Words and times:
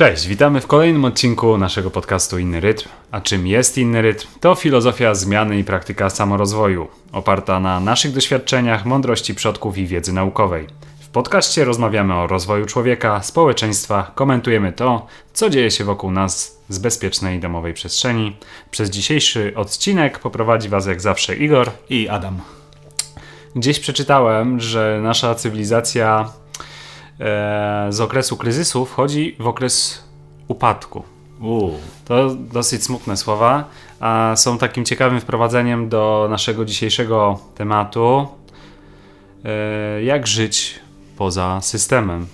Cześć, 0.00 0.26
witamy 0.26 0.60
w 0.60 0.66
kolejnym 0.66 1.04
odcinku 1.04 1.58
naszego 1.58 1.90
podcastu 1.90 2.38
Inny 2.38 2.60
Rytm. 2.60 2.88
A 3.10 3.20
czym 3.20 3.46
jest 3.46 3.78
Inny 3.78 4.02
Rytm? 4.02 4.26
To 4.40 4.54
filozofia 4.54 5.14
zmiany 5.14 5.58
i 5.58 5.64
praktyka 5.64 6.10
samorozwoju, 6.10 6.88
oparta 7.12 7.60
na 7.60 7.80
naszych 7.80 8.12
doświadczeniach, 8.12 8.86
mądrości 8.86 9.34
przodków 9.34 9.78
i 9.78 9.86
wiedzy 9.86 10.12
naukowej. 10.12 10.66
W 11.00 11.08
podcaście 11.08 11.64
rozmawiamy 11.64 12.14
o 12.14 12.26
rozwoju 12.26 12.66
człowieka, 12.66 13.22
społeczeństwa, 13.22 14.12
komentujemy 14.14 14.72
to, 14.72 15.06
co 15.32 15.50
dzieje 15.50 15.70
się 15.70 15.84
wokół 15.84 16.10
nas 16.10 16.60
z 16.68 16.78
bezpiecznej 16.78 17.40
domowej 17.40 17.74
przestrzeni. 17.74 18.36
Przez 18.70 18.90
dzisiejszy 18.90 19.52
odcinek 19.56 20.18
poprowadzi 20.18 20.68
Was 20.68 20.86
jak 20.86 21.00
zawsze 21.00 21.36
Igor 21.36 21.70
i 21.90 22.08
Adam. 22.08 22.40
Gdzieś 23.56 23.80
przeczytałem, 23.80 24.60
że 24.60 25.00
nasza 25.02 25.34
cywilizacja 25.34 26.32
z 27.90 28.00
okresu 28.00 28.36
kryzysu 28.36 28.86
wchodzi 28.86 29.36
w 29.38 29.46
okres 29.46 30.04
upadku. 30.48 31.02
U. 31.40 31.70
To 32.04 32.34
dosyć 32.34 32.84
smutne 32.84 33.16
słowa, 33.16 33.64
a 34.00 34.32
są 34.36 34.58
takim 34.58 34.84
ciekawym 34.84 35.20
wprowadzeniem 35.20 35.88
do 35.88 36.26
naszego 36.30 36.64
dzisiejszego 36.64 37.38
tematu. 37.54 38.28
E, 39.44 40.02
jak 40.02 40.26
żyć 40.26 40.80
poza 41.16 41.60
systemem? 41.60 42.26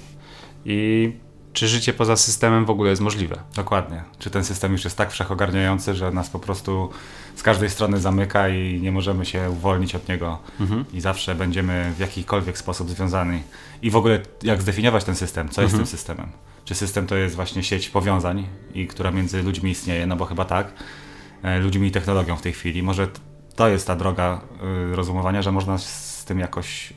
I 0.64 1.12
czy 1.56 1.68
życie 1.68 1.92
poza 1.92 2.16
systemem 2.16 2.64
w 2.64 2.70
ogóle 2.70 2.90
jest 2.90 3.02
możliwe? 3.02 3.38
Dokładnie. 3.54 4.02
Czy 4.18 4.30
ten 4.30 4.44
system 4.44 4.72
już 4.72 4.84
jest 4.84 4.96
tak 4.96 5.10
wszechogarniający, 5.10 5.94
że 5.94 6.10
nas 6.10 6.30
po 6.30 6.38
prostu 6.38 6.90
z 7.36 7.42
każdej 7.42 7.70
strony 7.70 8.00
zamyka 8.00 8.48
i 8.48 8.80
nie 8.82 8.92
możemy 8.92 9.26
się 9.26 9.50
uwolnić 9.50 9.94
od 9.94 10.08
niego 10.08 10.38
mhm. 10.60 10.84
i 10.92 11.00
zawsze 11.00 11.34
będziemy 11.34 11.92
w 11.96 11.98
jakikolwiek 11.98 12.58
sposób 12.58 12.90
związani. 12.90 13.42
I 13.82 13.90
w 13.90 13.96
ogóle 13.96 14.20
jak 14.42 14.62
zdefiniować 14.62 15.04
ten 15.04 15.14
system? 15.14 15.48
Co 15.48 15.62
jest 15.62 15.74
mhm. 15.74 15.86
tym 15.86 15.98
systemem? 15.98 16.28
Czy 16.64 16.74
system 16.74 17.06
to 17.06 17.16
jest 17.16 17.36
właśnie 17.36 17.62
sieć 17.62 17.88
powiązań, 17.88 18.46
i 18.74 18.86
która 18.86 19.10
między 19.10 19.42
ludźmi 19.42 19.70
istnieje? 19.70 20.06
No 20.06 20.16
bo 20.16 20.24
chyba 20.24 20.44
tak. 20.44 20.72
E, 21.42 21.58
ludźmi 21.58 21.88
i 21.88 21.90
technologią 21.90 22.36
w 22.36 22.42
tej 22.42 22.52
chwili. 22.52 22.82
Może 22.82 23.08
to 23.54 23.68
jest 23.68 23.86
ta 23.86 23.96
droga 23.96 24.40
y, 24.92 24.96
rozumowania, 24.96 25.42
że 25.42 25.52
można 25.52 25.78
tym 26.26 26.38
jakoś 26.38 26.92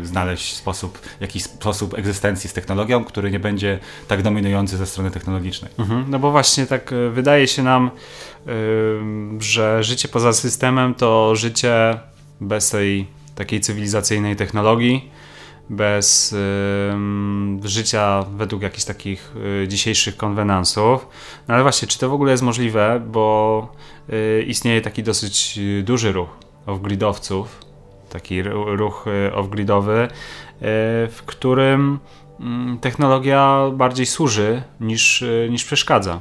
y, 0.00 0.06
znaleźć 0.06 0.56
sposób, 0.56 1.00
jakiś 1.20 1.42
sposób 1.42 1.98
egzystencji 1.98 2.50
z 2.50 2.52
technologią, 2.52 3.04
który 3.04 3.30
nie 3.30 3.40
będzie 3.40 3.78
tak 4.08 4.22
dominujący 4.22 4.76
ze 4.76 4.86
strony 4.86 5.10
technologicznej. 5.10 5.70
Mhm, 5.78 6.04
no 6.08 6.18
bo 6.18 6.30
właśnie 6.30 6.66
tak 6.66 6.92
y, 6.92 7.10
wydaje 7.10 7.48
się 7.48 7.62
nam, 7.62 7.90
y, 8.46 8.50
że 9.38 9.84
życie 9.84 10.08
poza 10.08 10.32
systemem 10.32 10.94
to 10.94 11.36
życie 11.36 11.98
bez 12.40 12.70
tej 12.70 13.06
takiej 13.34 13.60
cywilizacyjnej 13.60 14.36
technologii, 14.36 15.10
bez 15.70 16.34
życia 17.64 18.24
według 18.36 18.62
jakichś 18.62 18.84
takich 18.84 19.32
y, 19.64 19.68
dzisiejszych 19.68 20.16
konwenansów. 20.16 21.08
No 21.48 21.54
ale 21.54 21.62
właśnie, 21.62 21.88
czy 21.88 21.98
to 21.98 22.08
w 22.10 22.12
ogóle 22.12 22.30
jest 22.30 22.42
możliwe, 22.42 23.02
bo 23.06 23.68
y, 24.10 24.44
istnieje 24.48 24.80
taki 24.80 25.02
dosyć 25.02 25.58
duży 25.82 26.12
ruch 26.12 26.28
off-gridowców, 26.66 27.44
taki 28.08 28.42
ruch 28.76 29.04
e, 29.06 29.34
off-gridowy, 29.34 30.02
e, 30.02 30.08
w 31.08 31.22
którym 31.26 31.98
mm, 32.40 32.78
technologia 32.78 33.70
bardziej 33.72 34.06
służy 34.06 34.62
niż, 34.80 35.22
e, 35.22 35.48
niż 35.50 35.64
przeszkadza. 35.64 36.20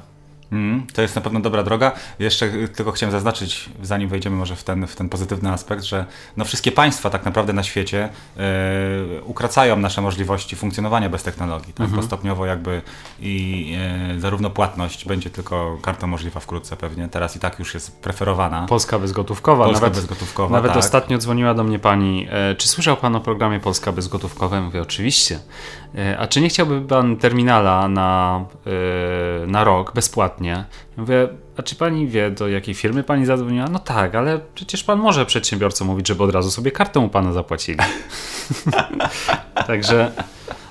Mm, 0.51 0.87
to 0.93 1.01
jest 1.01 1.15
na 1.15 1.21
pewno 1.21 1.39
dobra 1.39 1.63
droga. 1.63 1.91
Jeszcze 2.19 2.49
tylko 2.67 2.91
chciałem 2.91 3.11
zaznaczyć, 3.11 3.69
zanim 3.81 4.09
wejdziemy 4.09 4.35
może 4.35 4.55
w 4.55 4.63
ten, 4.63 4.87
w 4.87 4.95
ten 4.95 5.09
pozytywny 5.09 5.51
aspekt, 5.51 5.83
że 5.83 6.05
no 6.37 6.45
wszystkie 6.45 6.71
państwa 6.71 7.09
tak 7.09 7.25
naprawdę 7.25 7.53
na 7.53 7.63
świecie 7.63 8.09
e, 8.37 8.41
ukracają 9.23 9.77
nasze 9.77 10.01
możliwości 10.01 10.55
funkcjonowania 10.55 11.09
bez 11.09 11.23
technologii. 11.23 11.73
Tak? 11.73 11.85
Mhm. 11.85 12.03
stopniowo 12.03 12.45
jakby 12.45 12.81
i 13.19 13.75
e, 14.15 14.19
zarówno 14.19 14.49
płatność 14.49 15.05
będzie 15.05 15.29
tylko 15.29 15.77
kartą 15.81 16.07
możliwa 16.07 16.39
wkrótce 16.39 16.75
pewnie. 16.75 17.07
Teraz 17.07 17.35
i 17.35 17.39
tak 17.39 17.59
już 17.59 17.73
jest 17.73 18.01
preferowana. 18.01 18.65
Polska 18.69 18.99
bezgotówkowa. 18.99 19.65
Polska 19.65 19.85
nawet, 19.85 19.99
bezgotówkowa, 19.99 20.55
Nawet 20.55 20.71
tak. 20.71 20.79
ostatnio 20.79 21.17
dzwoniła 21.17 21.53
do 21.53 21.63
mnie 21.63 21.79
pani, 21.79 22.27
e, 22.31 22.55
czy 22.55 22.67
słyszał 22.67 22.97
pan 22.97 23.15
o 23.15 23.19
programie 23.19 23.59
Polska 23.59 23.91
bezgotówkowa? 23.91 24.61
Mówię, 24.61 24.81
oczywiście. 24.81 25.39
E, 25.97 26.17
a 26.19 26.27
czy 26.27 26.41
nie 26.41 26.49
chciałby 26.49 26.81
pan 26.81 27.17
terminala 27.17 27.87
na, 27.87 28.45
e, 29.43 29.47
na 29.47 29.63
rok 29.63 29.93
bezpłatnie? 29.93 30.35
Mówię, 30.97 31.27
a 31.57 31.63
czy 31.63 31.75
pani 31.75 32.07
wie, 32.07 32.31
do 32.31 32.47
jakiej 32.47 32.75
firmy 32.75 33.03
pani 33.03 33.25
zadzwoniła? 33.25 33.67
No 33.67 33.79
tak, 33.79 34.15
ale 34.15 34.39
przecież 34.55 34.83
pan 34.83 34.99
może 34.99 35.25
przedsiębiorcom 35.25 35.87
mówić, 35.87 36.07
żeby 36.07 36.23
od 36.23 36.31
razu 36.31 36.51
sobie 36.51 36.71
kartę 36.71 36.99
u 36.99 37.09
pana 37.09 37.33
zapłacili. 37.33 37.79
Także 39.67 40.11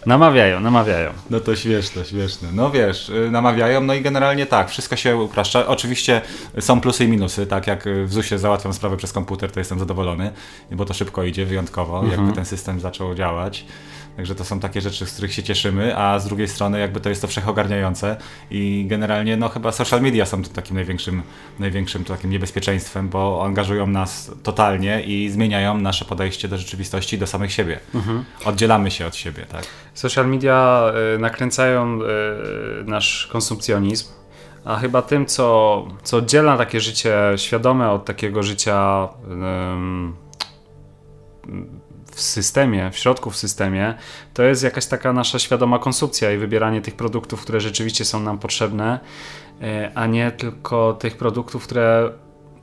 namawiają, 0.06 0.60
namawiają. 0.60 1.10
No 1.30 1.40
to 1.40 1.56
śmieszne, 1.56 2.04
śmieszne. 2.04 2.48
No 2.52 2.70
wiesz, 2.70 3.08
y, 3.08 3.30
namawiają, 3.30 3.80
no 3.80 3.94
i 3.94 4.00
generalnie 4.00 4.46
tak, 4.46 4.70
wszystko 4.70 4.96
się 4.96 5.16
upraszcza. 5.16 5.66
Oczywiście 5.66 6.20
są 6.60 6.80
plusy 6.80 7.04
i 7.04 7.08
minusy, 7.08 7.46
tak 7.46 7.66
jak 7.66 7.84
w 8.04 8.12
ZUS-ie 8.12 8.38
załatwiam 8.38 8.72
sprawę 8.72 8.96
przez 8.96 9.12
komputer, 9.12 9.52
to 9.52 9.60
jestem 9.60 9.78
zadowolony, 9.78 10.30
bo 10.70 10.84
to 10.84 10.94
szybko 10.94 11.24
idzie, 11.24 11.46
wyjątkowo, 11.46 12.00
mhm. 12.00 12.12
jakby 12.12 12.34
ten 12.34 12.44
system 12.44 12.80
zaczął 12.80 13.14
działać. 13.14 13.64
Także 14.16 14.34
to 14.34 14.44
są 14.44 14.60
takie 14.60 14.80
rzeczy, 14.80 15.06
z 15.06 15.12
których 15.12 15.32
się 15.32 15.42
cieszymy, 15.42 15.96
a 15.96 16.18
z 16.18 16.26
drugiej 16.26 16.48
strony 16.48 16.80
jakby 16.80 17.00
to 17.00 17.08
jest 17.08 17.22
to 17.22 17.28
wszechogarniające 17.28 18.16
i 18.50 18.84
generalnie 18.88 19.36
no 19.36 19.48
chyba 19.48 19.72
social 19.72 20.02
media 20.02 20.26
są 20.26 20.42
takim 20.42 20.76
największym, 20.76 21.22
największym 21.58 22.04
takim 22.04 22.30
niebezpieczeństwem, 22.30 23.08
bo 23.08 23.42
angażują 23.44 23.86
nas 23.86 24.30
totalnie 24.42 25.02
i 25.02 25.30
zmieniają 25.30 25.78
nasze 25.78 26.04
podejście 26.04 26.48
do 26.48 26.58
rzeczywistości, 26.58 27.18
do 27.18 27.26
samych 27.26 27.52
siebie. 27.52 27.80
Mhm. 27.94 28.24
Oddzielamy 28.44 28.90
się 28.90 29.06
od 29.06 29.16
siebie, 29.16 29.46
tak? 29.46 29.64
Social 29.94 30.28
media 30.28 30.84
y, 31.14 31.18
nakręcają 31.18 31.98
y, 32.02 32.84
nasz 32.84 33.28
konsumpcjonizm, 33.32 34.08
a 34.64 34.76
chyba 34.76 35.02
tym, 35.02 35.26
co, 35.26 35.86
co 36.02 36.16
oddziela 36.16 36.58
takie 36.58 36.80
życie 36.80 37.14
świadome 37.36 37.90
od 37.90 38.04
takiego 38.04 38.42
życia 38.42 39.08
w 42.14 42.20
systemie, 42.20 42.90
w 42.90 42.98
środku 42.98 43.30
w 43.30 43.36
systemie, 43.36 43.94
to 44.34 44.42
jest 44.42 44.62
jakaś 44.62 44.86
taka 44.86 45.12
nasza 45.12 45.38
świadoma 45.38 45.78
konsumpcja 45.78 46.32
i 46.32 46.38
wybieranie 46.38 46.80
tych 46.80 46.96
produktów, 46.96 47.42
które 47.42 47.60
rzeczywiście 47.60 48.04
są 48.04 48.20
nam 48.20 48.38
potrzebne, 48.38 49.00
e, 49.62 49.90
a 49.94 50.06
nie 50.06 50.30
tylko 50.30 50.94
tych 50.94 51.16
produktów, 51.16 51.64
które 51.64 52.10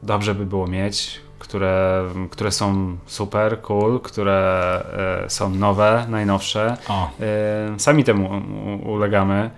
dobrze 0.03 0.35
by 0.35 0.45
było 0.45 0.67
mieć, 0.67 1.21
które, 1.39 2.03
które 2.29 2.51
są 2.51 2.97
super, 3.05 3.61
cool, 3.61 3.99
które 3.99 4.83
e, 5.25 5.29
są 5.29 5.49
nowe, 5.49 6.05
najnowsze. 6.09 6.77
O. 6.87 7.09
E, 7.19 7.79
sami 7.79 8.03
temu 8.03 8.41
ulegamy. 8.85 9.49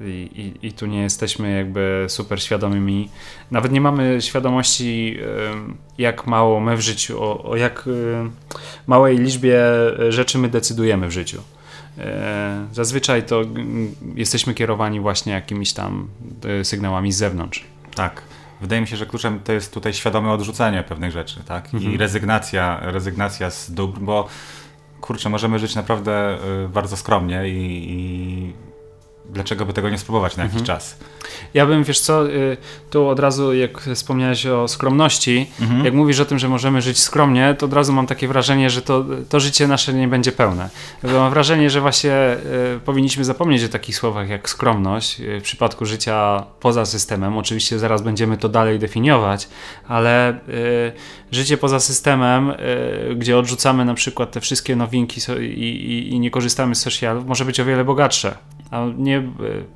Yy, 0.00 0.08
I, 0.08 0.54
i, 0.62 0.66
I, 0.66 0.72
tu 0.72 0.86
nie 0.86 1.02
jesteśmy 1.02 1.56
jakby 1.56 2.06
super 2.08 2.42
świadomymi. 2.42 3.08
Nawet 3.50 3.72
nie 3.72 3.80
mamy 3.80 4.22
świadomości, 4.22 5.14
yy, 5.14 5.20
jak 5.98 6.26
mało 6.26 6.60
my 6.60 6.76
w 6.76 6.80
życiu, 6.80 7.22
o, 7.22 7.44
o 7.50 7.56
jak 7.56 7.84
yy, 7.86 8.30
małej 8.86 9.18
liczbie 9.18 9.60
rzeczy 10.08 10.38
my 10.38 10.48
decydujemy 10.48 11.08
w 11.08 11.10
życiu. 11.10 11.42
Zazwyczaj 12.72 13.22
to 13.22 13.42
jesteśmy 14.14 14.54
kierowani 14.54 15.00
właśnie 15.00 15.32
jakimiś 15.32 15.72
tam 15.72 16.08
sygnałami 16.62 17.12
z 17.12 17.16
zewnątrz. 17.16 17.64
Tak. 17.94 18.22
Wydaje 18.60 18.80
mi 18.80 18.88
się, 18.88 18.96
że 18.96 19.06
kluczem 19.06 19.40
to 19.44 19.52
jest 19.52 19.74
tutaj 19.74 19.94
świadome 19.94 20.30
odrzucenie 20.30 20.82
pewnych 20.82 21.12
rzeczy, 21.12 21.40
tak? 21.44 21.74
I 21.74 21.76
mhm. 21.76 21.96
rezygnacja, 21.96 22.80
rezygnacja 22.82 23.50
z 23.50 23.70
dóbr, 23.70 24.00
bo 24.00 24.28
kurczę, 25.00 25.28
możemy 25.28 25.58
żyć 25.58 25.74
naprawdę 25.74 26.38
bardzo 26.68 26.96
skromnie 26.96 27.48
i, 27.48 27.86
i 27.90 28.52
dlaczego 29.30 29.66
by 29.66 29.72
tego 29.72 29.90
nie 29.90 29.98
spróbować 29.98 30.36
na 30.36 30.42
jakiś 30.42 30.60
mhm. 30.60 30.66
czas? 30.66 30.96
Ja 31.54 31.66
bym, 31.66 31.84
wiesz 31.84 32.00
co, 32.00 32.30
y, 32.30 32.56
tu 32.90 33.08
od 33.08 33.20
razu 33.20 33.54
jak 33.54 33.80
wspomniałeś 33.80 34.46
o 34.46 34.68
skromności, 34.68 35.50
mhm. 35.60 35.84
jak 35.84 35.94
mówisz 35.94 36.20
o 36.20 36.24
tym, 36.24 36.38
że 36.38 36.48
możemy 36.48 36.82
żyć 36.82 36.98
skromnie, 36.98 37.54
to 37.58 37.66
od 37.66 37.72
razu 37.72 37.92
mam 37.92 38.06
takie 38.06 38.28
wrażenie, 38.28 38.70
że 38.70 38.82
to, 38.82 39.04
to 39.28 39.40
życie 39.40 39.68
nasze 39.68 39.94
nie 39.94 40.08
będzie 40.08 40.32
pełne. 40.32 40.70
mam 41.02 41.30
wrażenie, 41.30 41.70
że 41.70 41.80
właśnie 41.80 42.36
y, 42.76 42.80
powinniśmy 42.84 43.24
zapomnieć 43.24 43.64
o 43.64 43.68
takich 43.68 43.96
słowach 43.96 44.28
jak 44.28 44.48
skromność 44.48 45.20
y, 45.20 45.40
w 45.40 45.42
przypadku 45.42 45.86
życia 45.86 46.44
poza 46.60 46.86
systemem. 46.86 47.38
Oczywiście 47.38 47.78
zaraz 47.78 48.02
będziemy 48.02 48.36
to 48.36 48.48
dalej 48.48 48.78
definiować, 48.78 49.48
ale 49.88 50.40
życie 51.32 51.56
poza 51.56 51.80
systemem, 51.80 52.52
gdzie 53.16 53.38
odrzucamy 53.38 53.84
na 53.84 53.94
przykład 53.94 54.32
te 54.32 54.40
wszystkie 54.40 54.76
nowinki 54.76 55.20
i, 55.40 55.42
i, 55.42 56.12
i 56.12 56.20
nie 56.20 56.30
korzystamy 56.30 56.74
z 56.74 56.80
socialów, 56.80 57.26
może 57.26 57.44
być 57.44 57.60
o 57.60 57.64
wiele 57.64 57.84
bogatsze. 57.84 58.34
A 58.72 58.86
nie, 58.96 59.11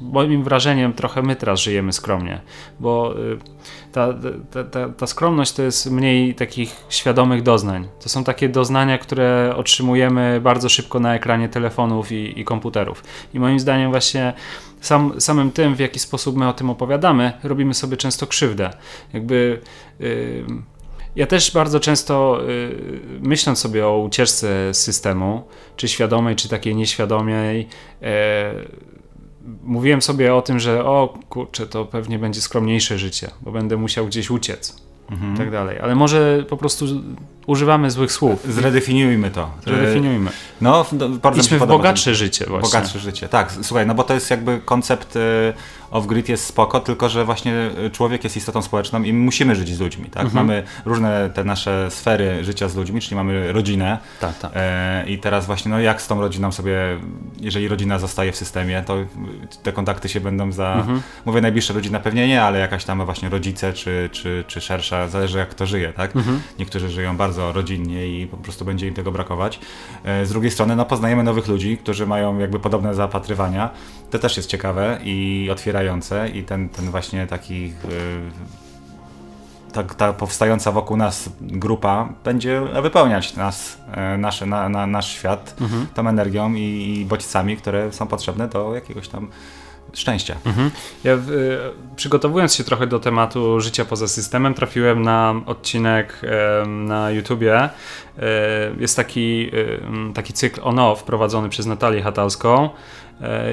moim 0.03 0.44
wrażeniem 0.44 0.93
trochę 0.93 1.23
my 1.23 1.37
teraz 1.37 1.61
żyjemy 1.61 1.93
skromnie, 1.93 2.41
bo 2.81 3.15
y, 3.19 3.38
ta, 3.93 4.15
ta, 4.50 4.65
ta, 4.65 4.88
ta, 4.88 5.06
skromność 5.06 5.53
to 5.53 5.62
jest 5.62 5.91
mniej 5.91 6.35
takich 6.35 6.85
świadomych 6.88 7.43
doznań. 7.43 7.88
To 8.03 8.09
są 8.09 8.25
takie 8.25 8.49
doznania, 8.49 8.99
które 8.99 9.55
otrzymujemy 9.56 10.41
bardzo 10.41 10.69
szybko 10.69 11.00
na 11.00 11.15
ekranie 11.15 11.49
telefonów 11.49 12.12
i, 12.12 12.41
i 12.41 12.44
komputerów. 12.44 13.05
I 13.35 13.41
moim 13.41 13.61
zdaniem 13.61 13.91
właśnie 13.91 14.33
sam, 14.81 15.21
samym 15.21 15.50
tym, 15.50 15.75
w 15.75 15.79
jaki 15.79 15.99
sposób 15.99 16.37
my 16.37 16.49
o 16.49 16.53
tym 16.53 16.71
opowiadamy, 16.71 17.32
robimy 17.43 17.75
sobie 17.75 17.97
często 17.97 18.27
krzywdę. 18.27 18.71
Jakby... 19.12 19.61
Yy, 20.00 20.44
ja 21.17 21.27
też 21.27 21.50
bardzo 21.50 21.81
często 21.81 22.41
myśląc 23.21 23.59
sobie 23.59 23.87
o 23.87 23.99
ucieczce 23.99 24.75
z 24.75 24.77
systemu, 24.77 25.43
czy 25.77 25.89
świadomej, 25.89 26.37
czy 26.37 26.49
takiej 26.49 26.75
nieświadomej, 26.77 27.69
mówiłem 29.64 30.02
sobie 30.02 30.34
o 30.34 30.43
tym, 30.43 30.60
że 30.60 30.84
o 30.84 31.19
kurczę, 31.28 31.66
to 31.66 31.84
pewnie 31.84 32.19
będzie 32.19 32.40
skromniejsze 32.40 32.98
życie, 32.98 33.31
bo 33.40 33.52
będę 33.52 33.76
musiał 33.76 34.06
gdzieś 34.06 34.31
uciec 34.31 34.82
mhm. 35.10 35.34
i 35.34 35.38
tak 35.38 35.50
dalej. 35.50 35.78
Ale 35.78 35.94
może 35.94 36.44
po 36.48 36.56
prostu 36.56 36.87
używamy 37.46 37.90
złych 37.90 38.12
słów. 38.12 38.46
Zredefiniujmy 38.48 39.31
to. 39.31 39.50
Zredefiniujmy. 39.64 40.31
No, 40.60 40.87
bardzo 41.22 41.40
Idźmy 41.40 41.58
w 41.58 41.66
bogatsze 41.66 42.14
życie 42.14 42.44
właśnie. 42.48 42.69
Bogatsze 42.69 42.98
życie, 42.98 43.28
tak. 43.28 43.52
Słuchaj, 43.62 43.87
no 43.87 43.94
bo 43.94 44.04
to 44.04 44.14
jest 44.14 44.31
jakby 44.31 44.60
koncept 44.64 45.16
y, 45.16 45.20
off-grid 45.90 46.28
jest 46.28 46.44
spoko, 46.44 46.81
tylko 46.81 47.08
że 47.08 47.25
właśnie 47.25 47.70
człowiek 47.93 48.25
jest 48.25 48.37
istotą 48.37 48.62
społeczną 48.62 49.02
i 49.02 49.12
musimy 49.12 49.56
żyć 49.56 49.75
z 49.75 49.81
ludźmi, 49.81 50.04
tak? 50.04 50.25
Mhm. 50.25 50.46
Mamy 50.46 50.62
różne 50.84 51.31
te 51.31 51.44
nasze 51.44 51.90
sfery 51.90 52.44
życia 52.44 52.69
z 52.69 52.76
ludźmi, 52.76 53.00
czyli 53.00 53.16
mamy 53.16 53.52
rodzinę. 53.52 53.98
Tak, 54.20 54.38
tak. 54.38 54.50
E, 54.54 55.04
I 55.06 55.19
teraz 55.19 55.46
właśnie, 55.46 55.70
no 55.70 55.81
jak 55.81 56.02
z 56.02 56.06
tą 56.06 56.20
rodziną 56.20 56.52
sobie, 56.52 56.78
jeżeli 57.40 57.69
rodzina 57.69 57.98
zostaje 57.98 58.32
w 58.32 58.37
systemie, 58.37 58.82
to 58.87 58.96
te 59.62 59.72
kontakty 59.72 60.08
się 60.08 60.20
będą 60.20 60.52
za, 60.52 60.75
mhm. 60.75 61.02
mówię 61.25 61.40
najbliższa 61.40 61.75
rodzina 61.75 62.00
pewnie 62.00 62.28
nie, 62.28 62.43
ale 62.43 62.58
jakaś 62.58 62.84
tam 62.84 63.04
właśnie 63.04 63.28
rodzice 63.28 63.72
czy, 63.72 64.08
czy, 64.12 64.44
czy 64.46 64.60
szersza, 64.60 65.08
zależy 65.08 65.38
jak 65.38 65.48
kto 65.48 65.66
żyje, 65.66 65.93
tak? 65.93 66.16
Mhm. 66.16 66.40
Niektórzy 66.58 66.88
żyją 66.88 67.16
bardzo 67.16 67.36
rodzinnie 67.37 68.06
i 68.09 68.27
po 68.27 68.37
prostu 68.37 68.65
będzie 68.65 68.87
im 68.88 68.94
tego 68.94 69.12
brakować. 69.12 69.61
E, 70.05 70.27
z 70.27 70.31
drugiej 70.31 70.50
strony, 70.50 70.77
no 70.77 70.85
poznajemy 70.85 71.23
nowych 71.23 71.49
ludzi, 71.49 71.79
którzy 71.79 72.06
mają 72.06 72.38
jakby 72.38 72.61
podobne 72.61 72.94
zapatrywania. 72.94 73.71
To 74.11 74.19
też 74.19 74.37
jest 74.37 74.49
ciekawe 74.49 74.99
i 75.05 75.49
otwierające 75.53 76.29
i 76.29 76.43
ten, 76.43 76.69
ten 76.69 76.91
właśnie 76.91 77.27
taki 77.27 77.73
ta, 79.77 79.85
ta 79.85 80.12
powstająca 80.12 80.73
wokół 80.73 80.97
nas 80.97 81.29
grupa 81.41 82.09
będzie 82.25 82.61
wypełniać 82.83 83.37
nas, 83.37 83.79
e, 83.93 84.19
nasze, 84.19 84.47
na, 84.47 84.69
na, 84.69 84.87
nasz 84.87 85.09
świat 85.09 85.55
mhm. 85.61 85.87
tą 85.94 86.09
energią 86.09 86.55
i, 86.55 86.99
i 87.00 87.05
bodźcami, 87.05 87.56
które 87.56 87.93
są 87.93 88.06
potrzebne 88.06 88.49
do 88.49 88.75
jakiegoś 88.75 89.09
tam 89.09 89.29
szczęścia. 89.96 90.37
Mhm. 90.44 90.70
Ja 91.04 91.14
y, 91.14 91.19
przygotowując 91.96 92.54
się 92.54 92.64
trochę 92.64 92.87
do 92.87 92.98
tematu 92.98 93.60
życia 93.60 93.84
poza 93.84 94.08
systemem, 94.08 94.54
trafiłem 94.54 95.02
na 95.02 95.34
odcinek 95.46 96.20
y, 96.64 96.66
na 96.69 97.10
YouTubie. 97.10 97.64
Y, 97.64 98.20
jest 98.78 98.96
taki, 98.96 99.50
taki 100.14 100.32
cykl 100.32 100.60
on-off 100.64 101.02
prowadzony 101.02 101.48
przez 101.48 101.66
Natalię 101.66 102.02
Hatalską. 102.02 102.70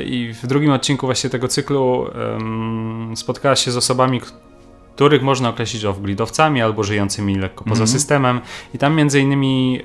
I 0.06 0.34
w 0.44 0.48
drugim 0.48 0.72
odcinku 0.72 1.08
właśnie 1.08 1.30
tego 1.30 1.48
cyklu 1.48 2.08
spotkała 3.16 3.56
się 3.56 3.72
z 3.72 3.78
osobami, 3.78 4.22
których 4.96 5.22
można 5.22 5.50
określić 5.50 5.84
off-gridowcami 5.84 6.64
albo 6.64 6.84
żyjącymi 6.84 7.36
lekko 7.36 7.64
poza 7.64 7.84
mm 7.84 7.88
-hmm. 7.88 7.92
systemem. 7.92 8.42
I 8.74 8.78
tam 8.78 8.96
między 8.96 9.20
innymi 9.20 9.82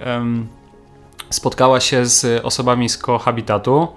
spotkała 1.30 1.80
się 1.80 2.06
z 2.06 2.44
osobami 2.44 2.88
z 2.88 2.98
kohabitatu. 2.98 3.88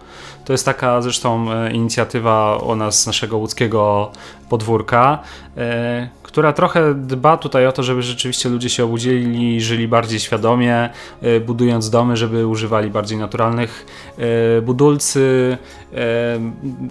To 0.45 0.54
jest 0.54 0.66
taka 0.66 1.01
zresztą 1.01 1.51
e, 1.51 1.72
inicjatywa 1.72 2.62
o 2.62 2.75
nas, 2.75 3.07
naszego 3.07 3.38
łódzkiego 3.38 4.12
podwórka, 4.50 5.19
e, 5.57 6.10
która 6.24 6.54
trochę 6.54 6.94
dba 6.94 7.38
tutaj 7.38 7.68
o 7.68 7.72
to, 7.72 7.83
żeby 7.83 8.01
rzeczywiście 8.01 8.50
ludzie 8.50 8.69
się 8.69 8.83
obudzili, 8.83 9.62
żyli 9.62 9.88
bardziej 9.88 10.19
świadomie, 10.19 10.89
e, 11.22 11.39
budując 11.39 11.89
domy, 11.89 12.18
żeby 12.18 12.48
używali 12.48 12.89
bardziej 12.89 13.18
naturalnych 13.18 13.86
budulcy, 14.62 15.57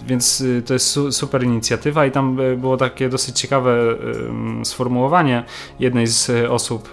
więc 0.07 0.43
to 0.65 0.73
jest 0.73 0.99
super 1.11 1.43
inicjatywa 1.43 2.05
i 2.05 2.11
tam 2.11 2.37
było 2.57 2.77
takie 2.77 3.09
dosyć 3.09 3.39
ciekawe 3.39 3.77
sformułowanie 4.63 5.43
jednej 5.79 6.07
z 6.07 6.31
osób, 6.49 6.89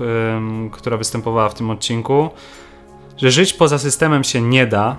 która 0.72 0.96
występowała 0.96 1.48
w 1.48 1.54
tym 1.54 1.70
odcinku, 1.70 2.30
że 3.18 3.30
żyć 3.30 3.52
poza 3.52 3.78
systemem 3.78 4.24
się 4.24 4.40
nie 4.40 4.66
da, 4.66 4.96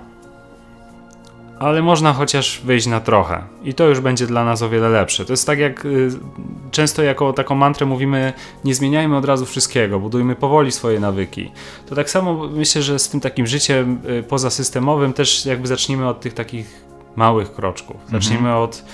ale 1.58 1.82
można 1.82 2.12
chociaż 2.12 2.60
wyjść 2.64 2.86
na 2.86 3.00
trochę 3.00 3.42
i 3.64 3.74
to 3.74 3.88
już 3.88 4.00
będzie 4.00 4.26
dla 4.26 4.44
nas 4.44 4.62
o 4.62 4.68
wiele 4.68 4.88
lepsze. 4.88 5.24
To 5.24 5.32
jest 5.32 5.46
tak 5.46 5.58
jak 5.58 5.84
y, 5.84 6.10
często 6.70 7.02
jako 7.02 7.32
taką 7.32 7.54
mantrę 7.54 7.86
mówimy, 7.86 8.32
nie 8.64 8.74
zmieniajmy 8.74 9.16
od 9.16 9.24
razu 9.24 9.46
wszystkiego, 9.46 10.00
budujmy 10.00 10.36
powoli 10.36 10.72
swoje 10.72 11.00
nawyki. 11.00 11.50
To 11.88 11.94
tak 11.94 12.10
samo 12.10 12.48
myślę, 12.48 12.82
że 12.82 12.98
z 12.98 13.08
tym 13.08 13.20
takim 13.20 13.46
życiem 13.46 13.98
y, 14.18 14.22
pozasystemowym 14.22 15.12
też 15.12 15.46
jakby 15.46 15.68
zacznijmy 15.68 16.08
od 16.08 16.20
tych 16.20 16.34
takich 16.34 16.84
małych 17.16 17.52
kroczków. 17.52 17.96
Zacznijmy 18.12 18.48
mhm. 18.48 18.62
od 18.62 18.84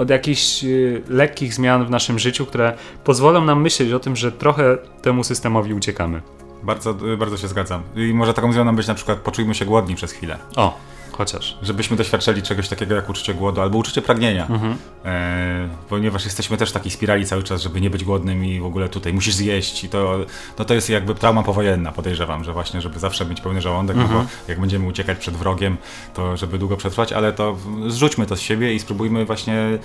od 0.00 0.10
jakichś 0.10 0.64
y, 0.64 1.02
lekkich 1.08 1.54
zmian 1.54 1.86
w 1.86 1.90
naszym 1.90 2.18
życiu, 2.18 2.46
które 2.46 2.76
pozwolą 3.04 3.44
nam 3.44 3.62
myśleć 3.62 3.92
o 3.92 4.00
tym, 4.00 4.16
że 4.16 4.32
trochę 4.32 4.78
temu 5.02 5.24
systemowi 5.24 5.74
uciekamy. 5.74 6.22
Bardzo, 6.62 6.94
bardzo 7.18 7.36
się 7.36 7.48
zgadzam. 7.48 7.82
I 7.96 8.14
może 8.14 8.34
taką 8.34 8.52
zmianą 8.52 8.76
być 8.76 8.86
na 8.86 8.94
przykład 8.94 9.18
poczujmy 9.18 9.54
się 9.54 9.64
głodni 9.64 9.94
przez 9.94 10.12
chwilę. 10.12 10.38
O, 10.56 10.78
chociaż. 11.12 11.58
Żebyśmy 11.62 11.96
doświadczali 11.96 12.42
czegoś 12.42 12.68
takiego 12.68 12.94
jak 12.94 13.10
uczucie 13.10 13.34
głodu 13.34 13.60
albo 13.60 13.78
uczucie 13.78 14.02
pragnienia. 14.02 14.46
Mhm. 14.46 14.76
E, 15.04 15.68
ponieważ 15.88 16.24
jesteśmy 16.24 16.56
też 16.56 16.70
w 16.70 16.72
takiej 16.72 16.90
spirali 16.90 17.26
cały 17.26 17.42
czas, 17.42 17.62
żeby 17.62 17.80
nie 17.80 17.90
być 17.90 18.04
głodnym 18.04 18.44
i 18.44 18.60
w 18.60 18.64
ogóle 18.64 18.88
tutaj 18.88 19.12
musisz 19.12 19.34
zjeść. 19.34 19.84
I 19.84 19.88
to, 19.88 20.18
no 20.58 20.64
to 20.64 20.74
jest 20.74 20.90
jakby 20.90 21.14
trauma 21.14 21.42
powojenna, 21.42 21.92
podejrzewam, 21.92 22.44
że 22.44 22.52
właśnie, 22.52 22.80
żeby 22.80 22.98
zawsze 22.98 23.26
mieć 23.26 23.40
pełny 23.40 23.60
żołądek, 23.60 23.96
mhm. 23.96 24.20
bo 24.20 24.26
jak 24.48 24.60
będziemy 24.60 24.86
uciekać 24.86 25.18
przed 25.18 25.36
wrogiem, 25.36 25.76
to 26.14 26.36
żeby 26.36 26.58
długo 26.58 26.76
przetrwać, 26.76 27.12
ale 27.12 27.32
to 27.32 27.56
zrzućmy 27.88 28.26
to 28.26 28.36
z 28.36 28.40
siebie 28.40 28.74
i 28.74 28.80
spróbujmy 28.80 29.24
właśnie 29.24 29.78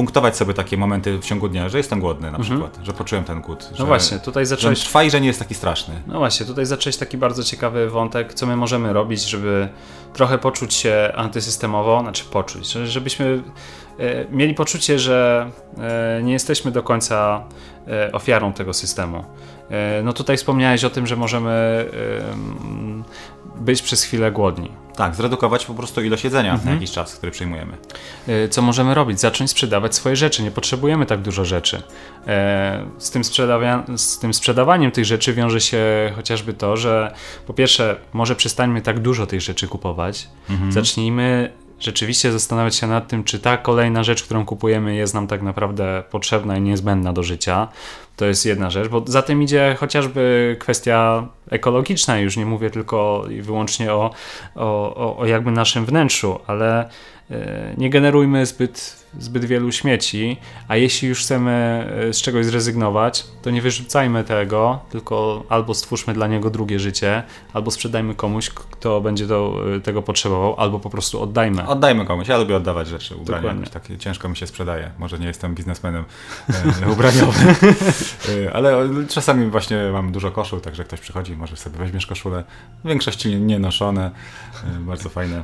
punktować 0.00 0.36
sobie 0.36 0.54
takie 0.54 0.76
momenty 0.76 1.18
w 1.18 1.24
ciągu 1.24 1.48
dnia, 1.48 1.68
że 1.68 1.78
jestem 1.78 2.00
głodny 2.00 2.30
na 2.30 2.38
mhm. 2.38 2.44
przykład, 2.44 2.86
że 2.86 2.92
poczułem 2.92 3.24
ten 3.24 3.40
głód. 3.40 3.70
No 3.78 3.86
właśnie, 3.86 4.18
tutaj 4.18 4.46
zacząłeś... 4.46 4.78
Że 4.78 4.84
trwa 4.84 5.02
i 5.02 5.10
że 5.10 5.20
nie 5.20 5.26
jest 5.26 5.38
taki 5.38 5.54
straszny. 5.54 6.02
No 6.06 6.18
właśnie, 6.18 6.46
tutaj 6.46 6.66
zacząłeś 6.66 6.96
taki 6.96 7.18
bardzo 7.18 7.44
ciekawy 7.44 7.90
wątek, 7.90 8.34
co 8.34 8.46
my 8.46 8.56
możemy 8.56 8.92
robić, 8.92 9.22
żeby 9.22 9.68
trochę 10.12 10.38
poczuć 10.38 10.74
się 10.74 11.12
antysystemowo, 11.16 12.00
znaczy 12.00 12.24
poczuć, 12.24 12.72
żebyśmy 12.72 13.42
e, 13.98 14.24
mieli 14.30 14.54
poczucie, 14.54 14.98
że 14.98 15.50
e, 15.78 16.22
nie 16.22 16.32
jesteśmy 16.32 16.70
do 16.70 16.82
końca 16.82 17.44
e, 17.88 18.12
ofiarą 18.12 18.52
tego 18.52 18.74
systemu. 18.74 19.24
No 20.04 20.12
tutaj 20.12 20.36
wspomniałeś 20.36 20.84
o 20.84 20.90
tym, 20.90 21.06
że 21.06 21.16
możemy 21.16 21.86
być 23.60 23.82
przez 23.82 24.02
chwilę 24.02 24.32
głodni. 24.32 24.70
Tak, 24.96 25.14
zredukować 25.14 25.66
po 25.66 25.74
prostu 25.74 26.02
ilość 26.02 26.24
jedzenia 26.24 26.52
mhm. 26.52 26.68
na 26.68 26.74
jakiś 26.74 26.90
czas, 26.90 27.16
który 27.16 27.32
przyjmujemy. 27.32 27.72
E, 28.28 28.48
co 28.48 28.62
możemy 28.62 28.94
robić? 28.94 29.20
Zacząć 29.20 29.50
sprzedawać 29.50 29.94
swoje 29.94 30.16
rzeczy. 30.16 30.42
Nie 30.42 30.50
potrzebujemy 30.50 31.06
tak 31.06 31.20
dużo 31.20 31.44
rzeczy. 31.44 31.82
E, 32.26 32.86
z 32.98 33.10
tym, 33.10 33.22
z 33.96 34.18
tym 34.18 34.34
sprzedawaniem 34.34 34.90
tych 34.90 35.04
rzeczy 35.04 35.34
wiąże 35.34 35.60
się 35.60 35.82
chociażby 36.16 36.52
to, 36.52 36.76
że 36.76 37.14
po 37.46 37.54
pierwsze, 37.54 37.96
może 38.12 38.36
przestańmy 38.36 38.82
tak 38.82 39.00
dużo 39.00 39.26
tych 39.26 39.40
rzeczy 39.40 39.68
kupować. 39.68 40.28
Mhm. 40.50 40.72
Zacznijmy 40.72 41.52
rzeczywiście 41.80 42.32
zastanawiać 42.32 42.76
się 42.76 42.86
nad 42.86 43.08
tym, 43.08 43.24
czy 43.24 43.38
ta 43.38 43.56
kolejna 43.56 44.04
rzecz, 44.04 44.22
którą 44.22 44.44
kupujemy, 44.44 44.94
jest 44.94 45.14
nam 45.14 45.26
tak 45.26 45.42
naprawdę 45.42 46.02
potrzebna 46.10 46.56
i 46.56 46.60
niezbędna 46.60 47.12
do 47.12 47.22
życia. 47.22 47.68
To 48.16 48.24
jest 48.26 48.46
jedna 48.46 48.70
rzecz, 48.70 48.88
bo 48.88 49.04
za 49.06 49.22
tym 49.22 49.42
idzie 49.42 49.76
chociażby 49.78 50.56
kwestia 50.60 51.28
ekologiczna, 51.50 52.18
już 52.18 52.36
nie 52.36 52.46
mówię 52.46 52.70
tylko 52.70 53.24
i 53.30 53.42
wyłącznie 53.42 53.92
o, 53.92 54.10
o, 54.54 55.16
o 55.18 55.26
jakby 55.26 55.50
naszym 55.50 55.86
wnętrzu, 55.86 56.38
ale 56.46 56.88
e, 57.30 57.74
nie 57.78 57.90
generujmy 57.90 58.46
zbyt 58.46 58.99
zbyt 59.18 59.44
wielu 59.44 59.72
śmieci, 59.72 60.36
a 60.68 60.76
jeśli 60.76 61.08
już 61.08 61.20
chcemy 61.20 61.86
e, 62.08 62.12
z 62.12 62.22
czegoś 62.22 62.46
zrezygnować, 62.46 63.26
to 63.42 63.50
nie 63.50 63.62
wyrzucajmy 63.62 64.24
tego, 64.24 64.80
tylko 64.90 65.44
albo 65.48 65.74
stwórzmy 65.74 66.14
dla 66.14 66.26
niego 66.26 66.50
drugie 66.50 66.78
życie, 66.78 67.22
albo 67.52 67.70
sprzedajmy 67.70 68.14
komuś, 68.14 68.50
kto 68.50 69.00
będzie 69.00 69.26
to, 69.26 69.54
e, 69.76 69.80
tego 69.80 70.02
potrzebował, 70.02 70.54
albo 70.60 70.80
po 70.80 70.90
prostu 70.90 71.22
oddajmy. 71.22 71.66
Oddajmy 71.66 72.06
komuś. 72.06 72.28
Ja 72.28 72.38
lubię 72.38 72.56
oddawać 72.56 72.88
rzeczy, 72.88 73.16
ubrania. 73.16 73.66
Takie 73.72 73.98
ciężko 73.98 74.28
mi 74.28 74.36
się 74.36 74.46
sprzedaje. 74.46 74.90
Może 74.98 75.18
nie 75.18 75.26
jestem 75.26 75.54
biznesmenem 75.54 76.04
e, 76.82 76.90
ubraniowym, 76.92 77.54
e, 78.46 78.52
ale 78.52 78.88
czasami 79.08 79.50
właśnie 79.50 79.90
mam 79.92 80.12
dużo 80.12 80.30
koszul, 80.30 80.60
także 80.60 80.84
ktoś 80.84 81.00
przychodzi, 81.00 81.36
może 81.36 81.56
sobie 81.56 81.78
weźmiesz 81.78 82.06
koszulę. 82.06 82.44
W 82.84 82.88
większości 82.88 83.36
nie 83.36 83.58
noszone, 83.58 84.10
e, 84.64 84.80
bardzo 84.80 85.08
fajne. 85.08 85.42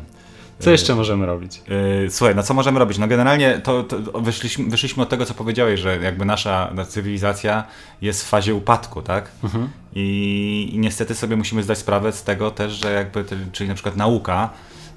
Co 0.59 0.71
jeszcze 0.71 0.95
możemy 0.95 1.27
robić? 1.27 1.63
E, 2.07 2.11
słuchaj, 2.11 2.35
no 2.35 2.43
co 2.43 2.55
możemy 2.55 2.79
robić? 2.79 2.99
No 2.99 3.09
generalnie 3.09 3.59
to, 3.59 3.85
to 3.85 4.21
wyszliśmy, 4.21 4.71
wyszliśmy, 4.71 5.03
od 5.03 5.09
tego, 5.09 5.27
co 5.27 5.35
powiedziałeś, 5.35 5.81
że 5.81 5.99
jakby 5.99 6.25
nasza 6.25 6.73
cywilizacja 6.89 7.65
jest 8.03 8.25
w 8.25 8.29
fazie 8.29 8.55
upadku, 8.55 9.03
tak? 9.03 9.31
Mhm. 9.45 9.69
I, 9.95 10.71
I, 10.73 10.79
niestety 10.79 11.15
sobie 11.15 11.37
musimy 11.37 11.63
zdać 11.63 11.79
sprawę 11.79 12.13
z 12.13 12.23
tego 12.23 12.51
też, 12.51 12.73
że 12.73 12.93
jakby, 12.93 13.25
czyli 13.53 13.69
na 13.69 13.75
przykład 13.75 13.97
nauka, 13.97 14.51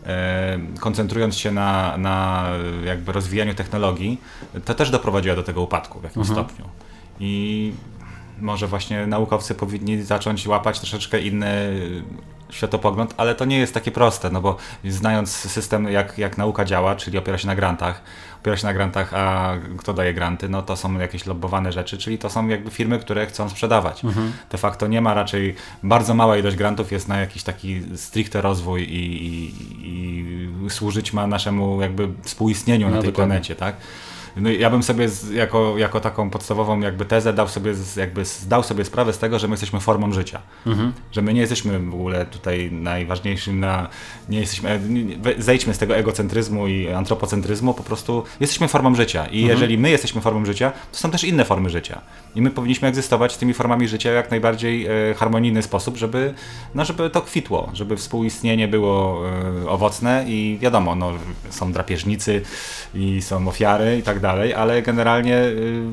e, 0.05 0.59
koncentrując 0.79 1.37
się 1.37 1.51
na, 1.51 1.97
na 1.97 2.45
jakby 2.85 3.11
rozwijaniu 3.11 3.53
technologii, 3.53 4.21
to 4.65 4.73
też 4.73 4.91
doprowadziła 4.91 5.35
do 5.35 5.43
tego 5.43 5.61
upadku 5.61 5.99
w 5.99 6.03
jakimś 6.03 6.29
mhm. 6.29 6.47
stopniu. 6.47 6.65
I 7.19 7.73
może 8.41 8.67
właśnie 8.67 9.07
naukowcy 9.07 9.55
powinni 9.55 10.03
zacząć 10.03 10.47
łapać 10.47 10.79
troszeczkę 10.79 11.21
inny 11.21 11.71
światopogląd, 12.49 13.13
ale 13.17 13.35
to 13.35 13.45
nie 13.45 13.57
jest 13.57 13.73
takie 13.73 13.91
proste, 13.91 14.29
no 14.29 14.41
bo 14.41 14.57
znając 14.85 15.31
system, 15.31 15.85
jak, 15.85 16.17
jak 16.17 16.37
nauka 16.37 16.65
działa, 16.65 16.95
czyli 16.95 17.17
opiera 17.17 17.37
się 17.37 17.47
na 17.47 17.55
grantach, 17.55 18.01
opiera 18.41 18.57
się 18.57 18.67
na 18.67 18.73
grantach, 18.73 19.13
a 19.13 19.53
kto 19.77 19.93
daje 19.93 20.13
granty, 20.13 20.49
no 20.49 20.61
to 20.61 20.75
są 20.75 20.97
jakieś 20.97 21.25
lobbowane 21.25 21.71
rzeczy, 21.71 21.97
czyli 21.97 22.17
to 22.17 22.29
są 22.29 22.47
jakby 22.47 22.71
firmy, 22.71 22.99
które 22.99 23.25
chcą 23.25 23.49
sprzedawać. 23.49 24.03
Mhm. 24.03 24.31
De 24.51 24.57
facto 24.57 24.87
nie 24.87 25.01
ma 25.01 25.13
raczej, 25.13 25.55
bardzo 25.83 26.13
mała 26.13 26.37
ilość 26.37 26.55
grantów 26.55 26.91
jest 26.91 27.07
na 27.07 27.19
jakiś 27.19 27.43
taki 27.43 27.81
stricte 27.95 28.41
rozwój 28.41 28.83
i, 28.83 29.25
i, 29.25 29.53
i 29.83 30.69
służyć 30.69 31.13
ma 31.13 31.27
naszemu 31.27 31.81
jakby 31.81 32.09
współistnieniu 32.21 32.89
no, 32.89 32.95
na 32.95 33.01
tej 33.01 33.11
dokładnie. 33.11 33.29
planecie, 33.31 33.55
tak? 33.55 33.75
No, 34.37 34.49
ja 34.49 34.69
bym 34.69 34.83
sobie 34.83 35.09
z, 35.09 35.31
jako, 35.31 35.77
jako 35.77 35.99
taką 35.99 36.29
podstawową 36.29 36.79
jakby 36.79 37.05
tezę 37.05 37.33
dał 37.33 37.47
sobie, 37.47 37.73
z, 37.73 37.95
jakby 37.95 38.25
zdał 38.25 38.63
sobie 38.63 38.85
sprawę 38.85 39.13
z 39.13 39.17
tego, 39.17 39.39
że 39.39 39.47
my 39.47 39.53
jesteśmy 39.53 39.79
formą 39.79 40.13
życia. 40.13 40.41
Mhm. 40.65 40.93
Że 41.11 41.21
my 41.21 41.33
nie 41.33 41.41
jesteśmy 41.41 41.79
w 41.79 41.93
ogóle 41.93 42.25
tutaj 42.25 42.71
najważniejszym 42.71 43.59
na, 43.59 43.89
nie 44.29 44.39
jesteśmy, 44.39 44.79
zejdźmy 45.37 45.73
z 45.73 45.77
tego 45.77 45.95
egocentryzmu 45.95 46.67
i 46.67 46.89
antropocentryzmu, 46.89 47.73
po 47.73 47.83
prostu 47.83 48.23
jesteśmy 48.39 48.67
formą 48.67 48.95
życia 48.95 49.25
i 49.25 49.41
mhm. 49.41 49.49
jeżeli 49.49 49.77
my 49.77 49.89
jesteśmy 49.89 50.21
formą 50.21 50.45
życia, 50.45 50.71
to 50.91 50.97
są 50.97 51.11
też 51.11 51.23
inne 51.23 51.45
formy 51.45 51.69
życia. 51.69 52.01
I 52.35 52.41
my 52.41 52.51
powinniśmy 52.51 52.87
egzystować 52.87 53.33
z 53.33 53.37
tymi 53.37 53.53
formami 53.53 53.87
życia 53.87 54.11
w 54.11 54.15
jak 54.15 54.31
najbardziej 54.31 54.87
e, 54.87 55.13
harmonijny 55.13 55.61
sposób, 55.61 55.97
żeby, 55.97 56.33
no, 56.75 56.85
żeby 56.85 57.09
to 57.09 57.21
kwitło, 57.21 57.69
żeby 57.73 57.97
współistnienie 57.97 58.67
było 58.67 59.21
e, 59.65 59.69
owocne 59.69 60.25
i 60.27 60.57
wiadomo, 60.61 60.95
no, 60.95 61.11
są 61.49 61.71
drapieżnicy 61.71 62.41
i 62.93 63.21
są 63.21 63.47
ofiary 63.47 63.97
i 63.97 64.03
tak 64.03 64.18
dalej, 64.19 64.53
ale 64.53 64.81
generalnie 64.81 65.35
y, 65.35 65.83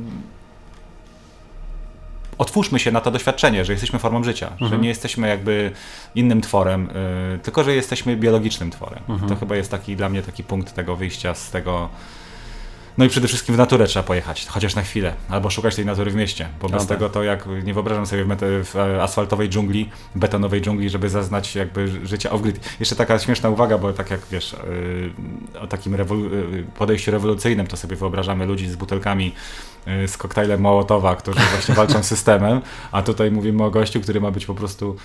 otwórzmy 2.38 2.78
się 2.78 2.92
na 2.92 3.00
to 3.00 3.10
doświadczenie, 3.10 3.64
że 3.64 3.72
jesteśmy 3.72 3.98
formą 3.98 4.24
życia, 4.24 4.48
mhm. 4.50 4.70
że 4.70 4.78
nie 4.78 4.88
jesteśmy 4.88 5.28
jakby 5.28 5.72
innym 6.14 6.40
tworem, 6.40 6.88
y, 7.36 7.38
tylko 7.38 7.64
że 7.64 7.74
jesteśmy 7.74 8.16
biologicznym 8.16 8.70
tworem. 8.70 9.02
Mhm. 9.08 9.28
To 9.28 9.36
chyba 9.36 9.56
jest 9.56 9.70
taki 9.70 9.96
dla 9.96 10.08
mnie 10.08 10.22
taki 10.22 10.44
punkt 10.44 10.74
tego 10.74 10.96
wyjścia 10.96 11.34
z 11.34 11.50
tego 11.50 11.88
no 12.98 13.04
i 13.04 13.08
przede 13.08 13.28
wszystkim 13.28 13.54
w 13.54 13.58
naturę 13.58 13.86
trzeba 13.86 14.02
pojechać, 14.02 14.46
chociaż 14.46 14.74
na 14.74 14.82
chwilę, 14.82 15.14
albo 15.28 15.50
szukać 15.50 15.74
tej 15.74 15.86
natury 15.86 16.10
w 16.10 16.14
mieście, 16.14 16.48
bo 16.60 16.68
bez 16.68 16.82
no 16.82 16.88
tak. 16.88 16.98
tego 16.98 17.10
to 17.10 17.22
jak 17.22 17.46
nie 17.64 17.74
wyobrażam 17.74 18.06
sobie 18.06 18.24
w, 18.24 18.64
w, 18.64 18.76
asfaltowej 18.76 19.48
dżungli, 19.48 19.90
betonowej 20.14 20.62
dżungli, 20.62 20.90
żeby 20.90 21.08
zaznać 21.08 21.54
jakby 21.54 22.06
życie 22.06 22.30
off-grid. 22.30 22.56
Jeszcze 22.80 22.96
taka 22.96 23.18
śmieszna 23.18 23.50
uwaga, 23.50 23.78
bo 23.78 23.92
tak 23.92 24.10
jak 24.10 24.20
wiesz, 24.30 24.56
yy, 25.54 25.60
o 25.60 25.66
takim 25.66 25.94
rewolu 25.94 26.24
yy, 26.24 26.64
podejściu 26.78 27.10
rewolucyjnym 27.10 27.66
to 27.66 27.76
sobie 27.76 27.96
wyobrażamy 27.96 28.46
ludzi 28.46 28.68
z 28.68 28.76
butelkami 28.76 29.32
z 30.06 30.16
koktajlem 30.16 30.60
Mołotowa, 30.60 31.16
którzy 31.16 31.40
właśnie 31.40 31.74
walczą 31.84 32.02
z 32.02 32.06
systemem, 32.06 32.60
a 32.92 33.02
tutaj 33.02 33.30
mówimy 33.30 33.64
o 33.64 33.70
gościu, 33.70 34.00
który 34.00 34.20
ma 34.20 34.30
być 34.30 34.46
po 34.46 34.54
prostu 34.54 34.96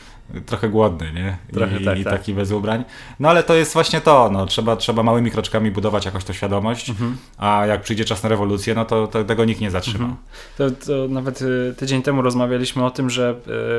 trochę 0.46 0.70
głodny, 0.70 1.14
nie? 1.14 1.38
Trochę 1.54 1.78
I, 1.78 1.86
tak, 1.86 2.00
i 2.00 2.04
tak. 2.04 2.14
taki 2.14 2.34
bez 2.34 2.52
ubrań. 2.52 2.84
No 3.20 3.30
ale 3.30 3.44
to 3.44 3.56
jest 3.56 3.74
właśnie 3.74 4.02
to, 4.02 4.30
no, 4.34 4.46
trzeba, 4.46 4.76
trzeba 4.76 5.04
małymi 5.04 5.32
kroczkami 5.32 5.72
budować 5.72 6.06
jakoś 6.06 6.24
to 6.24 6.34
świadomość, 6.34 6.90
mhm. 6.90 7.18
a 7.38 7.66
jak 7.66 7.82
przyjdzie 7.82 8.06
czas 8.06 8.24
na 8.24 8.30
rewolucję, 8.30 8.76
no 8.76 8.86
to, 8.86 9.08
to 9.08 9.24
tego 9.24 9.46
nikt 9.46 9.62
nie 9.62 9.72
zatrzyma. 9.72 10.06
Mhm. 10.06 10.18
To, 10.58 10.86
to, 10.86 11.08
nawet 11.08 11.42
y, 11.42 11.76
tydzień 11.78 12.02
temu 12.02 12.22
rozmawialiśmy 12.22 12.86
o 12.86 12.92
tym, 12.92 13.10
że 13.10 13.36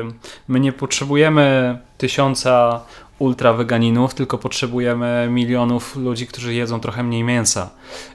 y, 0.09 0.31
my 0.47 0.59
nie 0.59 0.71
potrzebujemy 0.71 1.77
tysiąca 1.97 2.81
ultra 3.23 3.53
weganinów, 3.53 4.13
tylko 4.13 4.37
potrzebujemy 4.37 5.27
milionów 5.31 5.95
ludzi, 5.95 6.27
którzy 6.27 6.53
jedzą 6.53 6.79
trochę 6.79 7.03
mniej 7.03 7.23
mięsa. 7.23 7.69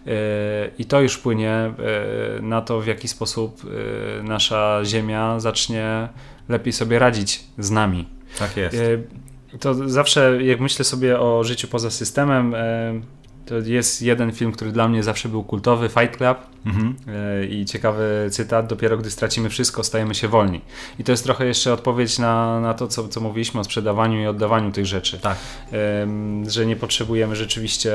Y, 0.07 0.11
I 0.79 0.85
to 0.85 1.01
już 1.01 1.15
wpłynie 1.15 1.73
na 2.43 2.63
to, 2.63 2.81
w 2.81 2.87
jaki 2.87 3.09
sposób 3.09 3.63
nasza 4.23 4.81
Ziemia 4.85 5.41
zacznie 5.41 6.09
lepiej 6.49 6.73
sobie 6.73 6.99
radzić 6.99 7.45
z 7.59 7.71
nami. 7.71 8.07
Tak 8.39 8.57
jest. 8.57 8.77
To 9.61 9.89
zawsze, 9.89 10.45
jak 10.45 10.61
myślę 10.61 10.85
sobie 10.85 11.21
o 11.21 11.45
życiu 11.45 11.69
poza 11.69 11.91
systemem, 11.91 12.55
to 13.49 13.55
jest 13.55 14.03
jeden 14.03 14.33
film, 14.33 14.53
który 14.53 14.73
dla 14.73 14.89
mnie 14.89 15.03
zawsze 15.03 15.29
był 15.29 15.45
kultowy, 15.45 15.89
Fight 15.89 16.17
Club. 16.17 16.39
Mhm. 16.67 16.95
E, 17.09 17.47
I 17.47 17.65
ciekawy 17.65 18.29
cytat, 18.31 18.67
dopiero 18.67 18.99
gdy 18.99 19.11
stracimy 19.11 19.49
wszystko, 19.49 19.85
stajemy 19.85 20.15
się 20.15 20.29
wolni. 20.29 20.61
I 20.99 21.05
to 21.05 21.13
jest 21.13 21.25
trochę 21.25 21.47
jeszcze 21.47 21.73
odpowiedź 21.73 22.19
na, 22.19 22.61
na 22.61 22.75
to, 22.75 22.89
co, 22.89 23.09
co 23.09 23.21
mówiliśmy 23.21 23.61
o 23.61 23.65
sprzedawaniu 23.65 24.23
i 24.23 24.27
oddawaniu 24.27 24.73
tych 24.73 24.87
rzeczy. 24.87 25.19
Tak. 25.19 25.37
Że 26.47 26.67
nie 26.67 26.77
potrzebujemy 26.77 27.37
rzeczywiście 27.37 27.93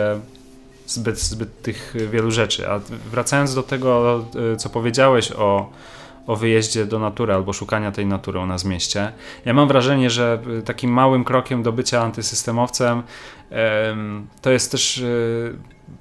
zbyt, 0.88 1.19
zbyt 1.19 1.62
tych 1.62 1.95
wielu 2.12 2.31
rzeczy. 2.31 2.69
A 2.69 2.79
wracając 3.12 3.55
do 3.55 3.63
tego, 3.63 4.25
e, 4.53 4.57
co 4.57 4.69
powiedziałeś 4.69 5.31
o 5.31 5.69
o 6.27 6.36
wyjeździe 6.36 6.86
do 6.86 7.00
natury 7.00 7.34
albo 7.34 7.53
szukania 7.53 7.92
tej 7.92 8.06
natury 8.06 8.39
u 8.39 8.46
nas 8.46 8.63
w 8.63 8.65
mieście. 8.65 9.12
Ja 9.46 9.53
mam 9.53 9.68
wrażenie, 9.68 10.10
że 10.10 10.39
takim 10.65 10.92
małym 10.92 11.24
krokiem 11.24 11.63
do 11.63 11.72
bycia 11.72 12.01
antysystemowcem 12.01 13.03
to 14.42 14.51
jest 14.51 14.72
też 14.72 14.98
e, 14.98 15.03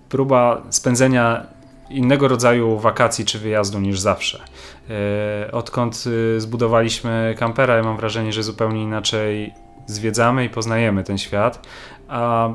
próba 0.09 0.63
spędzenia 0.71 1.47
innego 1.91 2.29
rodzaju 2.29 2.79
wakacji 2.79 3.25
czy 3.25 3.39
wyjazdu 3.39 3.81
niż 3.81 4.01
zawsze. 4.01 4.43
E, 4.91 5.53
odkąd 5.53 6.05
e, 6.37 6.41
zbudowaliśmy 6.41 7.35
kampera, 7.39 7.77
ja 7.77 7.83
mam 7.83 7.97
wrażenie, 7.97 8.33
że 8.33 8.43
zupełnie 8.43 8.83
inaczej 8.83 9.55
zwiedzamy 9.87 10.45
i 10.45 10.49
poznajemy 10.49 11.05
ten 11.05 11.19
świat, 11.19 11.67
a 12.09 12.51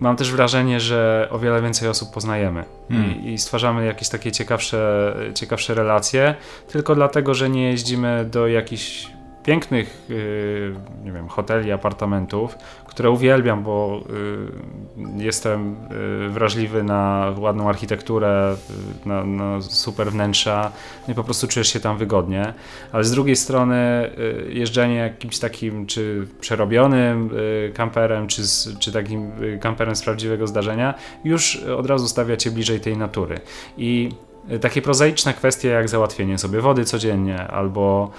mam 0.00 0.16
też 0.16 0.32
wrażenie, 0.32 0.80
że 0.80 1.28
o 1.30 1.38
wiele 1.38 1.62
więcej 1.62 1.88
osób 1.88 2.14
poznajemy 2.14 2.64
hmm. 2.88 3.24
i, 3.24 3.32
i, 3.32 3.38
stwarzamy 3.38 3.86
jakieś 3.86 4.08
takie 4.08 4.32
ciekawsze, 4.32 5.12
ciekawsze 5.34 5.74
relacje, 5.74 6.34
tylko 6.68 6.94
dlatego, 6.94 7.34
że 7.34 7.50
nie 7.50 7.70
jeździmy 7.70 8.28
do 8.30 8.46
jakichś 8.46 9.13
pięknych, 9.44 10.06
yy, 10.08 10.74
nie 11.04 11.12
wiem, 11.12 11.28
hoteli, 11.28 11.72
apartamentów, 11.72 12.58
które 12.86 13.10
uwielbiam, 13.10 13.62
bo 13.62 14.00
y, 15.18 15.24
jestem 15.24 15.76
y, 16.26 16.28
wrażliwy 16.28 16.82
na 16.82 17.32
ładną 17.38 17.68
architekturę, 17.68 18.56
y, 19.04 19.08
na, 19.08 19.24
na, 19.24 19.60
super 19.60 20.12
wnętrza 20.12 20.72
i 21.08 21.14
po 21.14 21.24
prostu 21.24 21.48
czujesz 21.48 21.72
się 21.72 21.80
tam 21.80 21.98
wygodnie. 21.98 22.54
Ale 22.92 23.04
z 23.04 23.10
drugiej 23.10 23.36
strony 23.36 24.10
jeżdżenie 24.48 24.94
jakimś 24.94 25.38
takim 25.38 25.86
czy 25.86 26.26
przerobionym 26.40 27.30
kamperem, 27.74 28.26
czy, 28.26 28.42
czy 28.78 28.92
takim 28.92 29.32
kamperem 29.60 29.96
z 29.96 30.02
prawdziwego 30.02 30.46
zdarzenia 30.46 30.94
już 31.24 31.56
od 31.56 31.86
razu 31.86 32.08
stawia 32.08 32.36
cię 32.36 32.50
bliżej 32.50 32.80
tej 32.80 32.96
natury. 32.96 33.40
I 33.78 34.10
takie 34.60 34.82
prozaiczne 34.82 35.34
kwestie 35.34 35.68
jak 35.68 35.88
załatwienie 35.88 36.38
sobie 36.38 36.60
wody 36.60 36.84
codziennie 36.84 37.46
albo 37.46 38.10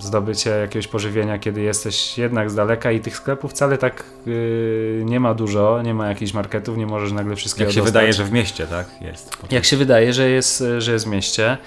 zdobycie 0.00 0.50
jakiegoś 0.50 0.88
pożywienia, 0.88 1.38
kiedy 1.38 1.60
jesteś 1.60 2.18
jednak 2.18 2.50
z 2.50 2.54
daleka 2.54 2.92
i 2.92 3.00
tych 3.00 3.16
sklepów 3.16 3.50
wcale 3.50 3.78
tak 3.78 4.04
yy, 4.26 5.02
nie 5.04 5.20
ma 5.20 5.34
dużo, 5.34 5.82
nie 5.82 5.94
ma 5.94 6.08
jakichś 6.08 6.34
marketów, 6.34 6.76
nie 6.76 6.86
możesz 6.86 7.12
nagle 7.12 7.36
wszystkiego 7.36 7.68
Jak 7.68 7.74
się 7.74 7.80
dostać. 7.80 7.92
wydaje, 7.94 8.12
że 8.12 8.24
w 8.24 8.32
mieście, 8.32 8.66
tak? 8.66 8.86
Jest. 9.00 9.36
Jak 9.50 9.64
się 9.64 9.76
wydaje, 9.76 10.12
że 10.12 10.30
jest, 10.30 10.64
że 10.78 10.92
jest 10.92 11.04
w 11.04 11.08
mieście, 11.08 11.58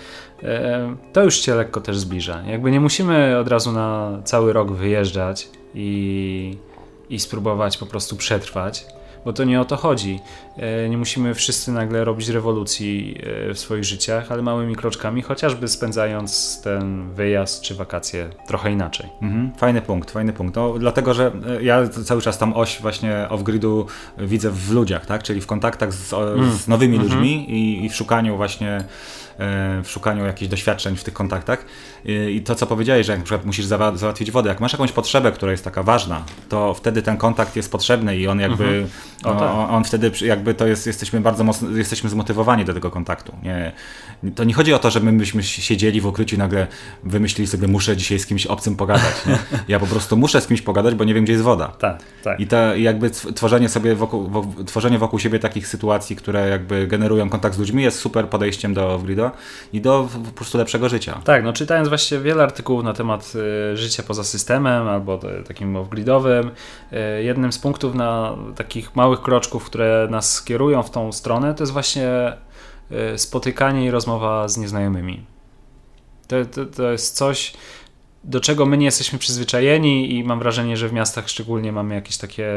to 1.14 1.24
już 1.24 1.40
cię 1.40 1.56
lekko 1.56 1.82
też 1.82 1.98
zbliża. 1.98 2.42
Jakby 2.48 2.72
nie 2.72 2.80
musimy 2.80 3.38
od 3.38 3.48
razu 3.48 3.72
na 3.72 4.20
cały 4.24 4.54
rok 4.54 4.72
wyjeżdżać 4.72 5.50
i, 5.76 6.58
i 7.10 7.20
spróbować 7.20 7.78
po 7.78 7.86
prostu 7.86 8.16
przetrwać 8.16 8.86
bo 9.25 9.34
to 9.34 9.44
nie 9.44 9.62
o 9.62 9.65
to 9.65 9.75
chodzi. 9.75 10.20
E, 10.58 10.89
nie 10.89 10.98
musimy 10.98 11.34
wszyscy 11.34 11.72
nagle 11.72 12.03
robić 12.03 12.30
rewolucji 12.30 13.18
e, 13.50 13.53
w 13.53 13.60
swoich 13.60 13.84
życiach, 13.84 14.32
ale 14.32 14.42
małymi 14.42 14.75
kroczkami, 14.75 15.22
chociażby 15.22 15.68
spędzając 15.68 16.62
ten 16.62 17.13
wyjazd 17.13 17.62
czy 17.62 17.75
wakacje 17.75 18.30
trochę 18.48 18.72
inaczej. 18.72 19.10
Mhm. 19.22 19.51
Fajny 19.58 19.82
punkt, 19.82 20.12
fajny 20.12 20.34
punkt. 20.34 20.56
No, 20.56 20.74
dlatego, 20.80 21.13
że 21.13 21.32
e, 21.60 21.63
ja 21.63 21.88
cały 21.88 22.22
czas 22.22 22.38
tam 22.38 22.53
oś 22.53 22.82
właśnie 22.82 23.27
off-gridu 23.30 23.86
widzę 24.18 24.51
w 24.51 24.72
ludziach, 24.72 25.06
tak? 25.06 25.24
czyli 25.24 25.42
w 25.42 25.48
kontaktach 25.48 25.94
z, 25.94 26.13
mm. 26.13 26.51
z 26.51 26.68
nowymi 26.68 26.96
mm 26.96 27.08
-hmm. 27.08 27.12
ludźmi 27.12 27.51
i, 27.51 27.86
i 27.86 27.89
w 27.89 27.96
szukaniu 27.96 28.38
właśnie 28.38 28.84
w 29.84 29.89
szukaniu 29.89 30.25
jakichś 30.25 30.51
doświadczeń 30.51 30.96
w 30.96 31.03
tych 31.03 31.13
kontaktach. 31.13 31.65
I 32.05 32.41
to, 32.45 32.55
co 32.55 32.67
powiedziałeś, 32.67 33.05
że 33.05 33.12
jak 33.12 33.19
na 33.19 33.25
przykład 33.25 33.45
musisz 33.45 33.65
załatwić 33.65 34.31
wodę, 34.31 34.50
jak 34.50 34.60
masz 34.60 34.74
jakąś 34.74 34.91
potrzebę, 34.91 35.31
która 35.31 35.51
jest 35.51 35.63
taka 35.63 35.83
ważna, 35.83 36.24
to 36.50 36.74
wtedy 36.74 37.01
ten 37.01 37.17
kontakt 37.17 37.55
jest 37.55 37.72
potrzebny 37.72 38.17
i 38.17 38.27
on 38.27 38.39
jakby, 38.39 38.63
mhm. 38.65 38.88
o, 39.24 39.39
tak. 39.39 39.51
on, 39.51 39.75
on, 39.75 39.83
wtedy 39.83 40.12
jakby 40.22 40.53
to 40.53 40.67
jest, 40.67 40.88
jesteśmy 40.88 41.22
bardzo 41.22 41.43
mocno, 41.43 41.69
jesteśmy 41.69 42.10
zmotywowani 42.10 42.65
do 42.65 42.74
tego 42.74 42.91
kontaktu. 42.91 43.36
Nie, 43.43 43.72
to 44.36 44.43
nie 44.43 44.53
chodzi 44.53 44.74
o 44.74 44.79
to, 44.79 44.91
że 44.91 45.00
my 45.00 45.13
byśmy 45.13 45.43
siedzieli 45.43 46.01
w 46.01 46.05
ukryciu 46.05 46.36
i 46.36 46.39
nagle 46.39 46.67
wymyślili 47.03 47.48
sobie, 47.48 47.67
muszę 47.67 47.98
dzisiaj 47.98 48.19
z 48.19 48.25
kimś 48.25 48.45
obcym 48.45 48.75
pogadać. 48.75 49.25
Nie? 49.25 49.38
Ja 49.67 49.79
po 49.79 49.88
prostu 49.88 50.17
muszę 50.17 50.41
z 50.41 50.48
kimś 50.48 50.62
pogadać, 50.62 50.95
bo 50.95 51.03
nie 51.03 51.13
wiem, 51.13 51.24
gdzie 51.24 51.33
jest 51.33 51.43
woda. 51.43 51.67
Tak, 51.67 52.03
tak. 52.24 52.39
I 52.39 52.48
to 52.48 52.75
jakby 52.75 53.10
tworzenie 53.10 53.69
sobie 53.69 53.95
wokół, 53.95 54.27
wokół, 54.29 54.63
tworzenie 54.63 54.98
wokół 54.98 55.19
siebie 55.19 55.39
takich 55.39 55.67
sytuacji, 55.67 56.15
które 56.15 56.50
jakby 56.50 56.88
generują 56.88 57.29
kontakt 57.29 57.55
z 57.55 57.60
ludźmi 57.60 57.83
jest 57.83 58.00
super 58.00 58.29
podejściem 58.29 58.74
do 58.74 59.00
Grido 59.00 59.31
i 59.74 59.81
do 59.81 60.10
po 60.25 60.31
prostu 60.31 60.57
lepszego 60.57 60.89
życia. 60.89 61.22
Tak, 61.24 61.43
no 61.43 61.53
czytając 61.53 61.89
właściwie 61.94 62.22
wiele 62.22 62.44
artykułów 62.44 62.84
na 62.84 62.94
temat 62.94 63.34
y, 63.74 63.78
życia 63.78 64.04
poza 64.04 64.24
systemem 64.24 64.88
albo 64.88 65.20
takim 65.48 65.74
off-gridowym, 65.74 66.50
y, 66.50 67.24
jednym 67.24 67.52
z 67.52 67.60
punktów 67.60 67.96
na 67.96 68.36
takich 68.56 68.96
małych 68.96 69.22
kroczków, 69.22 69.66
które 69.66 70.08
nas 70.12 70.44
kierują 70.44 70.84
w 70.84 70.90
tą 70.90 71.12
stronę, 71.12 71.54
to 71.54 71.64
jest 71.64 71.74
właśnie 71.74 72.34
y, 73.14 73.18
spotykanie 73.18 73.86
i 73.86 73.92
rozmowa 73.92 74.48
z 74.48 74.58
nieznajomymi. 74.58 75.26
To, 76.28 76.46
to, 76.46 76.66
to 76.66 76.92
jest 76.92 77.16
coś, 77.16 77.54
do 78.24 78.40
czego 78.40 78.66
my 78.66 78.78
nie 78.78 78.86
jesteśmy 78.86 79.20
przyzwyczajeni 79.20 80.16
i 80.16 80.24
mam 80.24 80.40
wrażenie, 80.40 80.78
że 80.78 80.90
w 80.90 80.94
miastach 80.94 81.30
szczególnie 81.30 81.72
mamy 81.72 81.96
jakieś 81.96 82.18
takie 82.18 82.48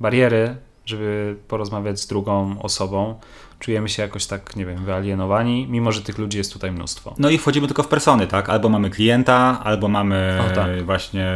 bariery, 0.00 0.56
żeby 0.86 1.36
porozmawiać 1.48 2.00
z 2.00 2.06
drugą 2.06 2.62
osobą 2.62 3.20
czujemy 3.58 3.88
się 3.88 4.02
jakoś 4.02 4.26
tak, 4.26 4.56
nie 4.56 4.66
wiem, 4.66 4.84
wyalienowani, 4.84 5.66
mimo 5.70 5.92
że 5.92 6.02
tych 6.02 6.18
ludzi 6.18 6.38
jest 6.38 6.52
tutaj 6.52 6.72
mnóstwo. 6.72 7.14
No 7.18 7.30
i 7.30 7.38
wchodzimy 7.38 7.66
tylko 7.66 7.82
w 7.82 7.88
persony, 7.88 8.26
tak? 8.26 8.48
Albo 8.48 8.68
mamy 8.68 8.90
klienta, 8.90 9.60
albo 9.64 9.88
mamy 9.88 10.38
o, 10.52 10.54
tak. 10.54 10.84
właśnie 10.84 11.26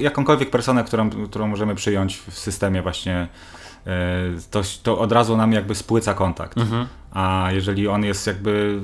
jakąkolwiek 0.00 0.50
personę, 0.50 0.84
którą, 0.84 1.10
którą 1.10 1.46
możemy 1.46 1.74
przyjąć 1.74 2.16
w 2.16 2.38
systemie 2.38 2.82
właśnie 2.82 3.28
e, 3.86 3.90
to, 4.50 4.62
to 4.82 4.98
od 4.98 5.12
razu 5.12 5.36
nam 5.36 5.52
jakby 5.52 5.74
spłyca 5.74 6.14
kontakt. 6.14 6.58
Mhm. 6.58 6.86
A 7.12 7.48
jeżeli 7.52 7.88
on 7.88 8.04
jest 8.04 8.26
jakby 8.26 8.80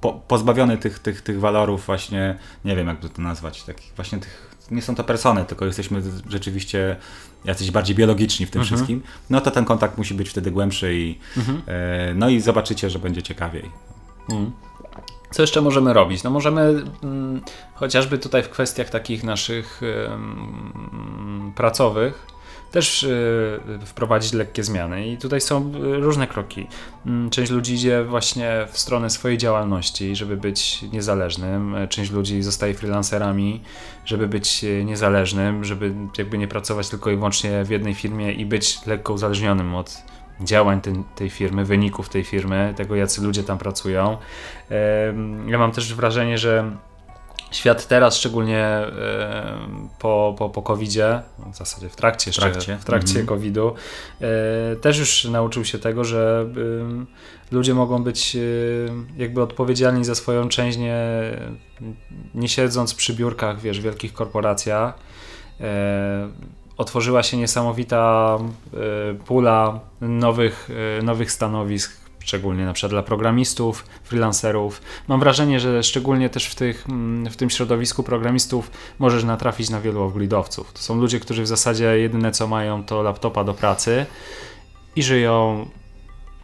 po, 0.00 0.12
pozbawiony 0.12 0.78
tych, 0.78 0.98
tych, 0.98 1.22
tych 1.22 1.40
walorów 1.40 1.86
właśnie, 1.86 2.38
nie 2.64 2.76
wiem 2.76 2.86
jak 2.86 3.00
to 3.00 3.22
nazwać, 3.22 3.62
takich 3.62 3.92
właśnie 3.96 4.18
tych, 4.18 4.53
nie 4.70 4.82
są 4.82 4.94
to 4.94 5.04
persony, 5.04 5.44
tylko 5.44 5.64
jesteśmy 5.64 6.02
rzeczywiście 6.28 6.96
jacyś 7.44 7.70
bardziej 7.70 7.96
biologiczni 7.96 8.46
w 8.46 8.50
tym 8.50 8.60
mhm. 8.60 8.76
wszystkim, 8.76 9.02
no 9.30 9.40
to 9.40 9.50
ten 9.50 9.64
kontakt 9.64 9.98
musi 9.98 10.14
być 10.14 10.28
wtedy 10.28 10.50
głębszy 10.50 10.94
i 10.94 11.18
mhm. 11.36 11.62
e, 11.66 12.14
no 12.14 12.28
i 12.28 12.40
zobaczycie, 12.40 12.90
że 12.90 12.98
będzie 12.98 13.22
ciekawiej. 13.22 13.70
Mhm. 14.30 14.52
Co 15.30 15.42
jeszcze 15.42 15.60
możemy 15.60 15.92
robić? 15.92 16.22
No 16.22 16.30
możemy 16.30 16.84
mm, 17.02 17.40
chociażby 17.74 18.18
tutaj 18.18 18.42
w 18.42 18.48
kwestiach 18.48 18.90
takich 18.90 19.24
naszych 19.24 19.80
mm, 19.82 21.52
pracowych 21.56 22.33
też 22.74 23.02
y, 23.02 23.60
wprowadzić 23.84 24.32
lekkie 24.32 24.64
zmiany. 24.64 25.08
I 25.08 25.16
tutaj 25.16 25.40
są 25.40 25.72
y, 25.74 25.96
różne 25.96 26.26
kroki. 26.26 26.66
Mm, 27.06 27.30
część 27.30 27.50
ludzi 27.50 27.74
idzie 27.74 28.04
właśnie 28.04 28.66
w 28.70 28.78
stronę 28.78 29.10
swojej 29.10 29.38
działalności, 29.38 30.16
żeby 30.16 30.36
być 30.36 30.82
niezależnym. 30.82 31.76
Część 31.88 32.10
ludzi 32.10 32.42
zostaje 32.42 32.74
freelancerami, 32.74 33.60
żeby 34.04 34.28
być 34.28 34.64
y, 34.64 34.84
niezależnym, 34.84 35.64
żeby 35.64 35.94
jakby 36.18 36.38
nie 36.38 36.48
pracować 36.48 36.88
tylko 36.88 37.10
i 37.10 37.16
wyłącznie 37.16 37.64
w 37.64 37.70
jednej 37.70 37.94
firmie 37.94 38.32
i 38.32 38.46
być 38.46 38.86
lekko 38.86 39.12
uzależnionym 39.12 39.74
od 39.74 40.02
działań 40.40 40.80
ten, 40.80 41.04
tej 41.14 41.30
firmy, 41.30 41.64
wyników 41.64 42.08
tej 42.08 42.24
firmy, 42.24 42.74
tego 42.76 42.96
jacy 42.96 43.22
ludzie 43.22 43.44
tam 43.44 43.58
pracują. 43.58 44.16
Ja 45.46 45.58
mam 45.58 45.72
też 45.72 45.94
wrażenie, 45.94 46.38
że 46.38 46.76
świat 47.54 47.86
teraz, 47.86 48.16
szczególnie 48.16 48.58
e, 48.58 49.58
po, 49.98 50.34
po, 50.38 50.50
po 50.50 50.62
COVID-zie, 50.62 51.20
w 51.52 51.56
zasadzie 51.56 51.88
w 51.88 51.96
trakcie, 51.96 52.32
w 52.32 52.36
trakcie, 52.36 52.76
w 52.76 52.84
trakcie 52.84 53.20
mhm. 53.20 53.26
COVID-u, 53.26 53.74
e, 54.20 54.76
też 54.76 54.98
już 54.98 55.24
nauczył 55.24 55.64
się 55.64 55.78
tego, 55.78 56.04
że 56.04 56.46
ludzie 57.50 57.74
mogą 57.74 58.02
być 58.02 58.36
e, 58.36 58.40
jakby 59.16 59.42
odpowiedzialni 59.42 60.04
za 60.04 60.14
swoją 60.14 60.48
część, 60.48 60.78
nie, 60.78 60.98
nie 62.34 62.48
siedząc 62.48 62.94
przy 62.94 63.14
biurkach, 63.14 63.60
wiesz, 63.60 63.80
w 63.80 63.82
wielkich 63.82 64.12
korporacjach. 64.12 64.94
Otworzyła 66.76 67.22
się 67.22 67.36
niesamowita 67.36 68.38
pula 69.26 69.80
nowych, 70.00 70.68
nowych 71.02 71.32
stanowisk, 71.32 72.03
szczególnie 72.24 72.64
na 72.64 72.72
przykład 72.72 72.92
dla 72.92 73.02
programistów, 73.02 73.84
freelancerów. 74.04 74.82
Mam 75.08 75.20
wrażenie, 75.20 75.60
że 75.60 75.82
szczególnie 75.82 76.30
też 76.30 76.46
w, 76.46 76.54
tych, 76.54 76.86
mm, 76.88 77.30
w 77.30 77.36
tym 77.36 77.50
środowisku 77.50 78.02
programistów 78.02 78.70
możesz 78.98 79.24
natrafić 79.24 79.70
na 79.70 79.80
wielu 79.80 80.02
oglidowców. 80.02 80.72
To 80.72 80.78
są 80.78 81.00
ludzie, 81.00 81.20
którzy 81.20 81.42
w 81.42 81.46
zasadzie 81.46 81.98
jedyne 81.98 82.32
co 82.32 82.46
mają 82.46 82.84
to 82.84 83.02
laptopa 83.02 83.44
do 83.44 83.54
pracy 83.54 84.06
i 84.96 85.02
żyją 85.02 85.66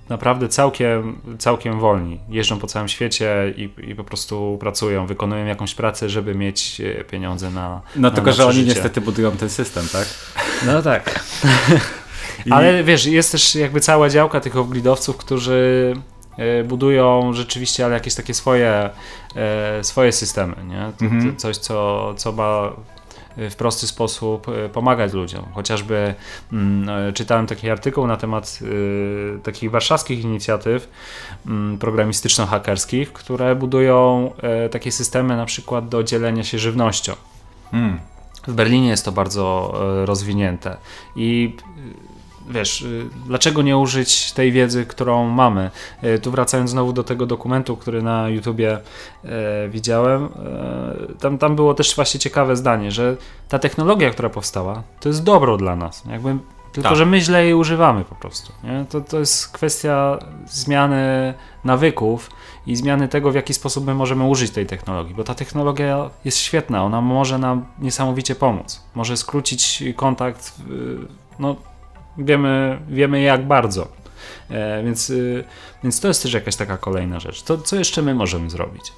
naprawdę 0.08 0.48
całkiem, 0.48 1.20
całkiem 1.38 1.80
wolni. 1.80 2.20
Jeżdżą 2.28 2.58
po 2.58 2.66
całym 2.66 2.88
świecie 2.88 3.54
i, 3.56 3.90
i 3.90 3.94
po 3.94 4.04
prostu 4.04 4.56
pracują, 4.60 5.06
wykonują 5.06 5.46
jakąś 5.46 5.74
pracę, 5.74 6.08
żeby 6.08 6.34
mieć 6.34 6.80
e, 6.80 7.04
pieniądze 7.04 7.50
na. 7.50 7.80
No 7.96 8.02
na 8.02 8.10
tylko, 8.10 8.32
że 8.32 8.46
oni 8.46 8.64
niestety 8.64 9.00
budują 9.00 9.32
ten 9.32 9.50
system, 9.50 9.86
tak? 9.92 10.06
No 10.66 10.82
tak. 10.82 11.20
I... 12.46 12.52
Ale 12.52 12.84
wiesz, 12.84 13.06
jest 13.06 13.32
też 13.32 13.54
jakby 13.54 13.80
cała 13.80 14.08
działka 14.08 14.40
tych 14.40 14.56
oglidowców, 14.56 15.16
którzy 15.16 15.94
e, 16.38 16.64
budują 16.64 17.32
rzeczywiście 17.32 17.84
ale 17.84 17.94
jakieś 17.94 18.14
takie 18.14 18.34
swoje, 18.34 18.90
e, 19.36 19.84
swoje 19.84 20.12
systemy, 20.12 20.56
nie? 20.68 20.92
Mhm. 21.02 21.36
Coś, 21.36 21.56
co, 21.56 22.14
co 22.16 22.32
ma 22.32 22.70
w 23.36 23.54
prosty 23.56 23.86
sposób 23.86 24.48
e, 24.48 24.68
pomagać 24.68 25.12
ludziom. 25.12 25.44
Chociażby 25.54 26.14
mm, 26.52 27.14
czytałem 27.14 27.46
taki 27.46 27.70
artykuł 27.70 28.06
na 28.06 28.16
temat 28.16 28.58
y, 28.62 29.38
takich 29.42 29.70
warszawskich 29.70 30.24
inicjatyw 30.24 30.88
y, 31.46 31.78
programistyczno-hakerskich, 31.78 33.12
które 33.12 33.56
budują 33.56 34.30
y, 34.66 34.68
takie 34.68 34.92
systemy 34.92 35.36
na 35.36 35.46
przykład 35.46 35.88
do 35.88 36.04
dzielenia 36.04 36.44
się 36.44 36.58
żywnością. 36.58 37.12
Mm. 37.72 38.00
W 38.46 38.52
Berlinie 38.52 38.88
jest 38.88 39.04
to 39.04 39.12
bardzo 39.12 39.74
rozwinięte 40.04 40.76
i 41.16 41.56
wiesz, 42.50 42.82
y, 42.82 43.06
dlaczego 43.26 43.62
nie 43.62 43.78
użyć 43.78 44.32
tej 44.32 44.52
wiedzy, 44.52 44.86
którą 44.86 45.28
mamy? 45.28 45.70
Y, 46.04 46.18
tu 46.18 46.30
wracając 46.30 46.70
znowu 46.70 46.92
do 46.92 47.04
tego 47.04 47.26
dokumentu, 47.26 47.76
który 47.76 48.02
na 48.02 48.28
YouTubie 48.28 48.78
e, 49.24 49.68
widziałem, 49.68 50.24
e, 50.24 51.18
tam, 51.20 51.38
tam 51.38 51.56
było 51.56 51.74
też 51.74 51.94
właśnie 51.96 52.20
ciekawe 52.20 52.56
zdanie, 52.56 52.90
że 52.90 53.16
ta 53.48 53.58
technologia, 53.58 54.10
która 54.10 54.30
powstała, 54.30 54.82
to 55.00 55.08
jest 55.08 55.22
dobro 55.22 55.56
dla 55.56 55.76
nas. 55.76 56.02
Jakby, 56.10 56.38
tylko, 56.72 56.88
tak. 56.88 56.98
że 56.98 57.06
my 57.06 57.20
źle 57.20 57.44
jej 57.44 57.54
używamy 57.54 58.04
po 58.04 58.14
prostu. 58.14 58.52
Nie? 58.64 58.84
To, 58.90 59.00
to 59.00 59.18
jest 59.18 59.48
kwestia 59.48 60.18
zmiany 60.46 61.34
nawyków 61.64 62.30
i 62.66 62.76
zmiany 62.76 63.08
tego, 63.08 63.30
w 63.30 63.34
jaki 63.34 63.54
sposób 63.54 63.86
my 63.86 63.94
możemy 63.94 64.24
użyć 64.24 64.50
tej 64.50 64.66
technologii, 64.66 65.14
bo 65.14 65.24
ta 65.24 65.34
technologia 65.34 66.10
jest 66.24 66.38
świetna, 66.38 66.84
ona 66.84 67.00
może 67.00 67.38
nam 67.38 67.64
niesamowicie 67.78 68.34
pomóc. 68.34 68.82
Może 68.94 69.16
skrócić 69.16 69.84
kontakt, 69.96 70.54
no, 71.38 71.56
wiemy, 72.24 72.78
wiemy 72.88 73.20
jak 73.20 73.46
bardzo. 73.46 73.88
E, 74.50 74.82
więc, 74.84 75.10
y, 75.10 75.44
więc 75.82 76.00
to 76.00 76.08
jest 76.08 76.22
też 76.22 76.32
jakaś 76.32 76.56
taka 76.56 76.76
kolejna 76.76 77.20
rzecz. 77.20 77.42
To, 77.42 77.58
co 77.58 77.76
jeszcze 77.76 78.02
my 78.02 78.14
możemy 78.14 78.50
zrobić? 78.50 78.92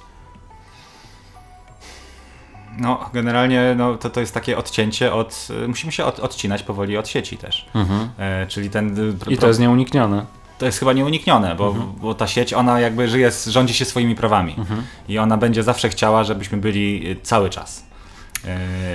No, 2.77 3.09
generalnie 3.13 3.75
no, 3.77 3.95
to, 3.97 4.09
to 4.09 4.19
jest 4.19 4.33
takie 4.33 4.57
odcięcie 4.57 5.13
od. 5.13 5.47
Musimy 5.67 5.91
się 5.91 6.05
od, 6.05 6.19
odcinać 6.19 6.63
powoli 6.63 6.97
od 6.97 7.07
sieci 7.07 7.37
też. 7.37 7.69
Mhm. 7.75 8.09
E, 8.17 8.47
czyli 8.47 8.69
ten. 8.69 8.99
Y, 8.99 9.33
I 9.33 9.37
to 9.37 9.47
jest 9.47 9.59
nieuniknione. 9.59 10.25
To 10.57 10.65
jest 10.65 10.79
chyba 10.79 10.93
nieuniknione, 10.93 11.55
bo, 11.55 11.67
mhm. 11.67 11.93
bo 12.01 12.13
ta 12.13 12.27
sieć, 12.27 12.53
ona 12.53 12.79
jakby 12.79 13.07
żyje, 13.07 13.31
rządzi 13.47 13.73
się 13.73 13.85
swoimi 13.85 14.15
prawami. 14.15 14.55
Mhm. 14.57 14.83
I 15.07 15.17
ona 15.17 15.37
będzie 15.37 15.63
zawsze 15.63 15.89
chciała, 15.89 16.23
żebyśmy 16.23 16.57
byli 16.57 17.11
y, 17.11 17.15
cały 17.23 17.49
czas. 17.49 17.85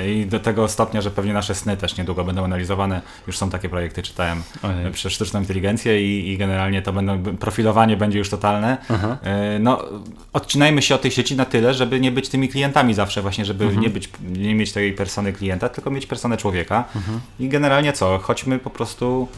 Yy, 0.04 0.14
I 0.14 0.26
do 0.26 0.40
tego 0.40 0.68
stopnia, 0.68 1.00
że 1.00 1.10
pewnie 1.10 1.32
nasze 1.32 1.54
sny 1.54 1.76
też 1.76 1.96
niedługo 1.96 2.24
będą 2.24 2.44
analizowane. 2.44 3.02
Już 3.26 3.38
są 3.38 3.50
takie 3.50 3.68
projekty, 3.68 4.02
czytałem 4.02 4.42
Ojej. 4.62 4.92
przez 4.92 5.12
sztuczną 5.12 5.40
inteligencję 5.40 6.02
i, 6.02 6.30
i, 6.30 6.38
generalnie 6.38 6.82
to 6.82 6.92
będą, 6.92 7.22
profilowanie 7.22 7.96
będzie 7.96 8.18
już 8.18 8.30
totalne. 8.30 8.76
Aha. 8.88 9.18
Yy, 9.22 9.58
no, 9.58 9.84
odcinajmy 10.32 10.82
się 10.82 10.94
od 10.94 11.02
tej 11.02 11.10
sieci 11.10 11.36
na 11.36 11.44
tyle, 11.44 11.74
żeby 11.74 12.00
nie 12.00 12.12
być 12.12 12.28
tymi 12.28 12.48
klientami 12.48 12.94
zawsze, 12.94 13.22
właśnie, 13.22 13.44
żeby 13.44 13.64
mhm. 13.64 13.82
nie, 13.82 13.90
być, 13.90 14.10
nie 14.22 14.54
mieć 14.54 14.72
tej 14.72 14.92
persony 14.92 15.32
klienta, 15.32 15.68
tylko 15.68 15.90
mieć 15.90 16.06
personę 16.06 16.36
człowieka. 16.36 16.84
Mhm. 16.96 17.20
I 17.40 17.48
generalnie 17.48 17.92
co? 17.92 18.18
Chodźmy 18.18 18.58
po 18.58 18.70
prostu 18.70 19.28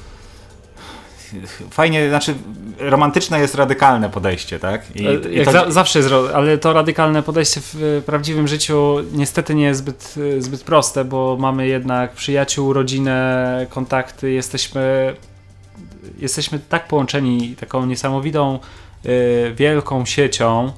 fajnie, 1.70 2.08
znaczy 2.08 2.34
romantyczne 2.78 3.40
jest 3.40 3.54
radykalne 3.54 4.10
podejście, 4.10 4.58
tak? 4.58 4.96
I, 4.96 5.06
e, 5.06 5.14
i 5.14 5.44
to... 5.44 5.52
za, 5.52 5.70
zawsze 5.70 5.98
jest, 5.98 6.10
ale 6.34 6.58
to 6.58 6.72
radykalne 6.72 7.22
podejście 7.22 7.60
w 7.60 8.02
prawdziwym 8.06 8.48
życiu 8.48 8.96
niestety 9.12 9.54
nie 9.54 9.64
jest 9.64 9.80
zbyt, 9.80 10.14
zbyt 10.38 10.62
proste, 10.62 11.04
bo 11.04 11.36
mamy 11.40 11.66
jednak 11.66 12.12
przyjaciół, 12.12 12.72
rodzinę, 12.72 13.66
kontakty, 13.70 14.30
jesteśmy, 14.30 15.14
jesteśmy 16.18 16.58
tak 16.58 16.88
połączeni 16.88 17.56
taką 17.60 17.86
niesamowitą, 17.86 18.58
wielką 19.54 20.06
siecią 20.06 20.72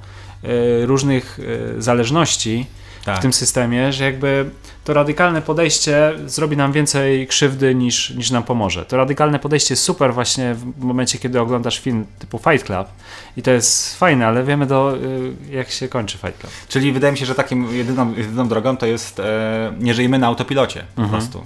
różnych 0.84 1.38
zależności 1.78 2.66
tak. 3.04 3.18
w 3.18 3.22
tym 3.22 3.32
systemie, 3.32 3.92
że 3.92 4.04
jakby 4.04 4.50
to 4.84 4.94
radykalne 4.94 5.42
podejście 5.42 6.12
zrobi 6.26 6.56
nam 6.56 6.72
więcej 6.72 7.26
krzywdy 7.26 7.74
niż, 7.74 8.10
niż 8.10 8.30
nam 8.30 8.42
pomoże. 8.42 8.84
To 8.84 8.96
radykalne 8.96 9.38
podejście 9.38 9.72
jest 9.72 9.82
super 9.82 10.14
właśnie 10.14 10.54
w 10.54 10.84
momencie, 10.84 11.18
kiedy 11.18 11.40
oglądasz 11.40 11.80
film 11.80 12.06
typu 12.18 12.38
Fight 12.38 12.66
Club 12.66 12.88
i 13.36 13.42
to 13.42 13.50
jest 13.50 13.98
fajne, 13.98 14.26
ale 14.26 14.44
wiemy 14.44 14.66
do, 14.66 14.96
y, 14.96 15.34
jak 15.50 15.70
się 15.70 15.88
kończy 15.88 16.18
Fight 16.18 16.38
Club. 16.40 16.52
Czyli 16.68 16.92
wydaje 16.92 17.12
mi 17.12 17.18
się, 17.18 17.26
że 17.26 17.34
takim 17.34 17.74
jedyną, 17.74 18.14
jedyną 18.16 18.48
drogą 18.48 18.76
to 18.76 18.86
jest 18.86 19.20
e, 19.20 19.72
nie 19.78 19.94
żyjmy 19.94 20.18
na 20.18 20.26
autopilocie 20.26 20.80
mhm. 20.80 21.08
po 21.08 21.16
prostu. 21.16 21.42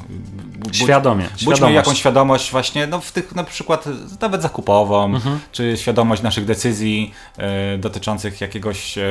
Budź, 0.67 0.77
świadomie. 0.77 1.29
Budźmy 1.45 1.73
jakąś 1.73 1.99
świadomość 1.99 2.51
właśnie, 2.51 2.87
no 2.87 3.01
w 3.01 3.13
tych 3.13 3.35
na 3.35 3.45
przykład 3.45 3.85
nawet 4.21 4.43
zakupową, 4.43 5.05
mhm. 5.05 5.39
czy 5.53 5.77
świadomość 5.77 6.23
naszych 6.23 6.45
decyzji 6.45 7.13
e, 7.39 7.79
dotyczących 7.79 8.41
jakiegoś 8.41 8.99
e, 8.99 9.05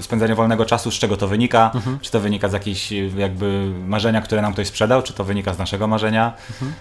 spędzania 0.00 0.34
wolnego 0.34 0.64
czasu, 0.64 0.90
z 0.90 0.94
czego 0.94 1.16
to 1.16 1.28
wynika, 1.28 1.70
mhm. 1.74 1.98
czy 2.02 2.10
to 2.10 2.20
wynika 2.20 2.48
z 2.48 2.52
jakiejś 2.52 2.92
jakby 3.16 3.72
marzenia, 3.86 4.20
które 4.20 4.42
nam 4.42 4.52
ktoś 4.52 4.66
sprzedał, 4.66 5.02
czy 5.02 5.12
to 5.12 5.24
wynika 5.24 5.54
z 5.54 5.58
naszego 5.58 5.86
marzenia, 5.86 6.32
mhm. 6.50 6.72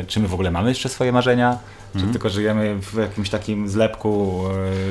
e, 0.00 0.04
czy 0.04 0.20
my 0.20 0.28
w 0.28 0.34
ogóle 0.34 0.50
mamy 0.50 0.68
jeszcze 0.68 0.88
swoje 0.88 1.12
marzenia, 1.12 1.58
czy 1.92 1.98
mhm. 1.98 2.12
tylko 2.12 2.28
żyjemy 2.28 2.76
w 2.82 2.94
jakimś 2.94 3.30
takim 3.30 3.68
zlepku 3.68 4.42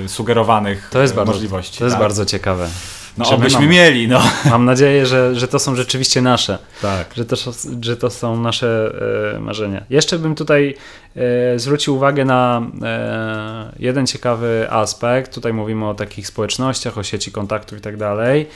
e, 0.05 0.09
sugerowanych 0.09 0.89
to 0.91 1.01
jest 1.01 1.15
bardzo, 1.15 1.33
możliwości. 1.33 1.79
To 1.79 1.85
jest 1.85 1.95
tak? 1.95 2.03
bardzo 2.03 2.25
ciekawe. 2.25 2.69
No 3.17 3.29
obyśmy 3.29 3.59
mamy. 3.59 3.71
mieli, 3.71 4.07
no. 4.07 4.21
Mam 4.49 4.65
nadzieję, 4.65 5.05
że, 5.05 5.35
że 5.35 5.47
to 5.47 5.59
są 5.59 5.75
rzeczywiście 5.75 6.21
nasze. 6.21 6.57
Tak. 6.81 7.13
Że 7.15 7.25
to, 7.25 7.35
że 7.81 7.97
to 7.97 8.09
są 8.09 8.41
nasze 8.41 8.91
e, 9.35 9.39
marzenia. 9.39 9.83
Jeszcze 9.89 10.19
bym 10.19 10.35
tutaj 10.35 10.75
e, 11.15 11.59
zwrócił 11.59 11.95
uwagę 11.95 12.25
na 12.25 12.61
e, 12.83 13.71
jeden 13.79 14.07
ciekawy 14.07 14.67
aspekt. 14.69 15.33
Tutaj 15.33 15.53
mówimy 15.53 15.87
o 15.87 15.93
takich 15.93 16.27
społecznościach, 16.27 16.97
o 16.97 17.03
sieci 17.03 17.31
kontaktów 17.31 17.77
i 17.77 17.81
tak 17.81 17.97
dalej. 17.97 18.47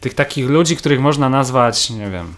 Tych 0.00 0.14
takich 0.14 0.48
ludzi, 0.48 0.76
których 0.76 1.00
można 1.00 1.28
nazwać, 1.28 1.90
nie 1.90 2.10
wiem, 2.10 2.34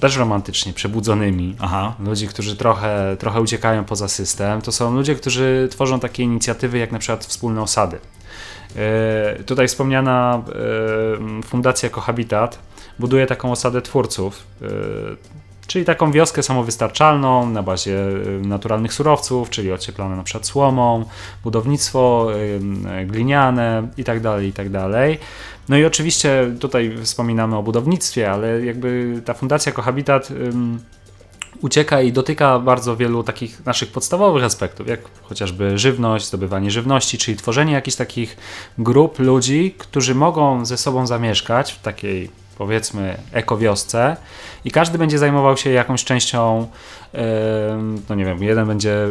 też 0.00 0.16
romantycznie, 0.16 0.72
przebudzonymi. 0.72 1.56
Aha. 1.60 1.94
Ludzi, 2.00 2.28
którzy 2.28 2.56
trochę, 2.56 3.16
trochę 3.18 3.40
uciekają 3.40 3.84
poza 3.84 4.08
system. 4.08 4.62
To 4.62 4.72
są 4.72 4.94
ludzie, 4.94 5.14
którzy 5.14 5.68
tworzą 5.70 6.00
takie 6.00 6.22
inicjatywy 6.22 6.78
jak 6.78 6.92
na 6.92 6.98
przykład 6.98 7.24
wspólne 7.24 7.62
osady. 7.62 7.98
E, 8.76 9.42
tutaj 9.46 9.68
wspomniana 9.68 10.42
e, 11.38 11.42
Fundacja 11.42 11.90
Kohabitat 11.90 12.58
buduje 12.98 13.26
taką 13.26 13.52
osadę 13.52 13.82
twórców, 13.82 14.46
e, 14.62 14.66
czyli 15.66 15.84
taką 15.84 16.12
wioskę 16.12 16.42
samowystarczalną 16.42 17.50
na 17.50 17.62
bazie 17.62 17.98
naturalnych 18.42 18.94
surowców, 18.94 19.50
czyli 19.50 19.72
ocieplane 19.72 20.16
na 20.16 20.22
przykład 20.22 20.46
słomą, 20.46 21.04
budownictwo 21.44 22.28
gliniane 23.06 23.88
itd., 23.96 24.20
tak 24.22 24.42
itd. 24.42 24.90
Tak 24.92 25.26
no 25.68 25.76
i 25.76 25.84
oczywiście 25.84 26.54
tutaj 26.60 26.96
wspominamy 27.02 27.56
o 27.56 27.62
budownictwie, 27.62 28.30
ale 28.30 28.64
jakby 28.64 29.22
ta 29.24 29.34
Fundacja 29.34 29.72
Kohabitat 29.72 30.28
ucieka 31.60 32.00
i 32.02 32.12
dotyka 32.12 32.58
bardzo 32.58 32.96
wielu 32.96 33.22
takich 33.22 33.66
naszych 33.66 33.92
podstawowych 33.92 34.44
aspektów, 34.44 34.88
jak 34.88 35.00
chociażby 35.22 35.78
żywność, 35.78 36.26
zdobywanie 36.26 36.70
żywności, 36.70 37.18
czyli 37.18 37.36
tworzenie 37.36 37.72
jakichś 37.72 37.96
takich 37.96 38.36
grup 38.78 39.18
ludzi, 39.18 39.74
którzy 39.78 40.14
mogą 40.14 40.64
ze 40.64 40.76
sobą 40.76 41.06
zamieszkać 41.06 41.72
w 41.72 41.82
takiej 41.82 42.30
powiedzmy 42.58 43.16
ekowiosce 43.32 44.16
i 44.64 44.70
każdy 44.70 44.98
będzie 44.98 45.18
zajmował 45.18 45.56
się 45.56 45.70
jakąś 45.70 46.04
częścią 46.04 46.68
no 48.08 48.14
nie 48.14 48.24
wiem, 48.24 48.42
jeden 48.42 48.66
będzie 48.66 49.08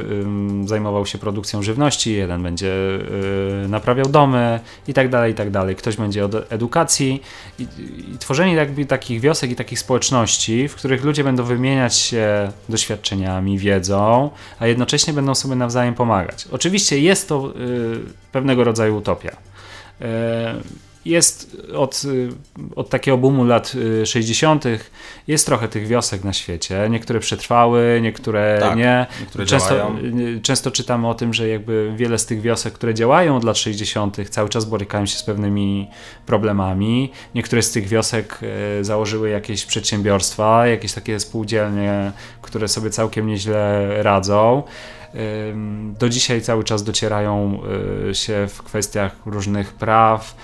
zajmował 0.65 1.05
się 1.05 1.17
produkcją 1.17 1.63
żywności, 1.63 2.13
jeden 2.13 2.43
będzie 2.43 2.73
y, 3.65 3.67
naprawiał 3.67 4.05
domy 4.05 4.59
i 4.87 4.93
tak 4.93 5.09
dalej, 5.09 5.31
i 5.31 5.35
tak 5.35 5.49
dalej. 5.49 5.75
Ktoś 5.75 5.95
będzie 5.95 6.25
od 6.25 6.53
edukacji 6.53 7.23
i, 7.59 7.67
i 8.13 8.17
tworzenie 8.17 8.53
jakby 8.53 8.85
takich 8.85 9.21
wiosek 9.21 9.51
i 9.51 9.55
takich 9.55 9.79
społeczności, 9.79 10.67
w 10.67 10.75
których 10.75 11.03
ludzie 11.03 11.23
będą 11.23 11.43
wymieniać 11.43 11.95
się 11.95 12.51
doświadczeniami, 12.69 13.59
wiedzą, 13.59 14.29
a 14.59 14.67
jednocześnie 14.67 15.13
będą 15.13 15.35
sobie 15.35 15.55
nawzajem 15.55 15.93
pomagać. 15.93 16.47
Oczywiście 16.51 16.99
jest 16.99 17.29
to 17.29 17.53
y, 17.55 17.99
pewnego 18.31 18.63
rodzaju 18.63 18.97
utopia 18.97 19.37
jest 21.05 21.57
od, 21.75 22.03
y, 22.05 22.29
od 22.75 22.89
takiego 22.89 23.17
boomu 23.17 23.43
lat 23.43 23.73
60. 24.05 24.65
Y, 24.65 24.79
jest 25.27 25.45
trochę 25.45 25.67
tych 25.67 25.87
wiosek 25.87 26.23
na 26.23 26.33
świecie. 26.33 26.87
Niektóre 26.89 27.19
przetrwały, 27.19 27.99
niektóre 28.01 28.57
tak, 28.59 28.77
nie. 28.77 29.05
Niektóre 29.19 29.45
często, 29.45 29.91
y, 30.37 30.41
często 30.41 30.71
czytamy 30.71 31.07
o 31.07 31.13
tym, 31.13 31.33
że 31.33 31.47
jakby 31.47 31.93
wiele 31.95 32.17
z 32.17 32.25
tych 32.25 32.41
wiosek, 32.41 32.73
które 32.73 32.93
działają 32.93 33.35
od 33.37 33.43
lat 33.43 33.57
60., 33.57 34.29
cały 34.29 34.49
czas 34.49 34.65
borykają 34.65 35.05
się 35.05 35.17
z 35.17 35.23
pewnymi 35.23 35.89
problemami. 36.25 37.11
Niektóre 37.35 37.61
z 37.61 37.71
tych 37.71 37.87
wiosek 37.87 38.39
założyły 38.81 39.29
jakieś 39.29 39.65
przedsiębiorstwa, 39.65 40.67
jakieś 40.67 40.93
takie 40.93 41.19
spółdzielnie, 41.19 42.11
które 42.41 42.67
sobie 42.67 42.89
całkiem 42.89 43.27
nieźle 43.27 43.87
radzą 44.03 44.63
do 45.99 46.09
dzisiaj 46.09 46.41
cały 46.41 46.63
czas 46.63 46.83
docierają 46.83 47.59
się 48.13 48.47
w 48.47 48.63
kwestiach 48.63 49.15
różnych 49.25 49.73
praw, 49.73 50.35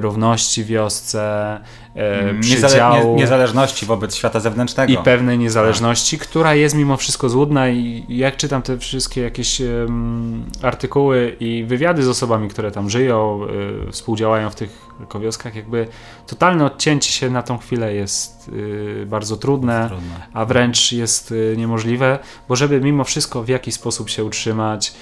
równości 0.00 0.64
wiosce, 0.64 1.60
e, 1.98 2.20
mm, 2.20 2.40
przydziału. 2.40 3.16
niezależności 3.16 3.86
wobec 3.86 4.14
świata 4.14 4.40
zewnętrznego. 4.40 4.92
I 4.92 4.96
pewnej 4.96 5.38
niezależności, 5.38 6.18
tak. 6.18 6.28
która 6.28 6.54
jest 6.54 6.74
mimo 6.74 6.96
wszystko 6.96 7.28
złudna 7.28 7.68
i 7.68 8.04
jak 8.08 8.36
czytam 8.36 8.62
te 8.62 8.78
wszystkie 8.78 9.20
jakieś 9.20 9.60
um, 9.60 10.44
artykuły 10.62 11.36
i 11.40 11.64
wywiady 11.64 12.02
z 12.02 12.08
osobami, 12.08 12.48
które 12.48 12.70
tam 12.70 12.90
żyją, 12.90 13.40
y, 13.88 13.92
współdziałają 13.92 14.50
w 14.50 14.54
tych 14.54 14.88
ekowioskach, 15.02 15.54
jakby 15.54 15.86
totalne 16.26 16.64
odcięcie 16.64 17.12
się 17.12 17.30
na 17.30 17.42
tą 17.42 17.58
chwilę 17.58 17.94
jest 17.94 18.48
y, 18.48 19.06
bardzo 19.06 19.36
trudne, 19.36 19.86
trudne, 19.88 20.26
a 20.32 20.44
wręcz 20.44 20.92
jest 20.92 21.32
y, 21.32 21.54
niemożliwe, 21.58 22.18
bo 22.48 22.56
żeby 22.56 22.80
mimo 22.80 23.04
wszystko 23.04 23.42
w 23.42 23.48
jakiś 23.48 23.74
sposób 23.74 24.10
się 24.10 24.24
utrzymać, 24.24 24.94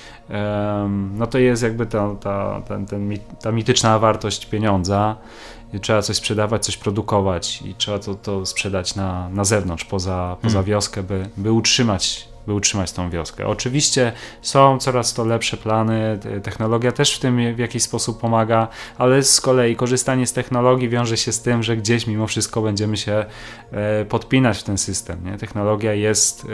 no 1.14 1.26
to 1.26 1.38
jest 1.38 1.62
jakby 1.62 1.86
ta, 1.86 2.14
ta, 2.20 2.62
ten, 2.68 2.86
ten, 2.86 3.18
ta 3.42 3.52
mityczna 3.52 3.98
wartość 3.98 4.46
pieniądza. 4.46 5.16
Trzeba 5.80 6.02
coś 6.02 6.16
sprzedawać, 6.16 6.64
coś 6.64 6.76
produkować 6.76 7.62
i 7.62 7.74
trzeba 7.74 7.98
to, 7.98 8.14
to 8.14 8.46
sprzedać 8.46 8.94
na, 8.94 9.28
na 9.28 9.44
zewnątrz, 9.44 9.84
poza, 9.84 10.36
poza 10.42 10.58
hmm. 10.58 10.70
wioskę, 10.70 11.02
by, 11.02 11.28
by 11.36 11.52
utrzymać 11.52 12.28
by 12.46 12.54
utrzymać 12.54 12.92
tą 12.92 13.10
wioskę. 13.10 13.46
Oczywiście 13.46 14.12
są 14.42 14.78
coraz 14.78 15.14
to 15.14 15.24
lepsze 15.24 15.56
plany, 15.56 16.18
technologia 16.42 16.92
też 16.92 17.16
w 17.16 17.18
tym 17.18 17.54
w 17.54 17.58
jakiś 17.58 17.82
sposób 17.82 18.20
pomaga, 18.20 18.68
ale 18.98 19.22
z 19.22 19.40
kolei 19.40 19.76
korzystanie 19.76 20.26
z 20.26 20.32
technologii 20.32 20.88
wiąże 20.88 21.16
się 21.16 21.32
z 21.32 21.42
tym, 21.42 21.62
że 21.62 21.76
gdzieś 21.76 22.06
mimo 22.06 22.26
wszystko 22.26 22.62
będziemy 22.62 22.96
się 22.96 23.24
e, 23.72 24.04
podpinać 24.04 24.58
w 24.58 24.62
ten 24.62 24.78
system. 24.78 25.24
Nie? 25.24 25.38
Technologia 25.38 25.92
jest 25.92 26.46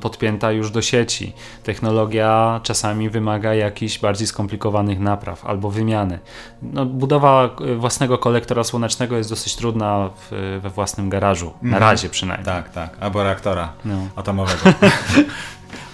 podpięta 0.00 0.52
już 0.52 0.70
do 0.70 0.82
sieci. 0.82 1.32
Technologia 1.62 2.60
czasami 2.62 3.10
wymaga 3.10 3.54
jakichś 3.54 3.98
bardziej 3.98 4.26
skomplikowanych 4.26 5.00
napraw 5.00 5.46
albo 5.46 5.70
wymiany. 5.70 6.18
No, 6.62 6.86
budowa 6.86 7.50
własnego 7.76 8.18
kolektora 8.18 8.64
słonecznego 8.64 9.16
jest 9.16 9.30
dosyć 9.30 9.56
trudna 9.56 10.10
w, 10.16 10.58
we 10.62 10.70
własnym 10.70 11.08
garażu, 11.08 11.52
na 11.62 11.76
mhm. 11.76 11.82
razie 11.82 12.08
przynajmniej. 12.08 12.46
Tak, 12.46 12.70
tak, 12.70 12.96
albo 13.00 13.22
reaktora 13.22 13.72
no. 13.84 13.96
atomowego. 14.16 14.62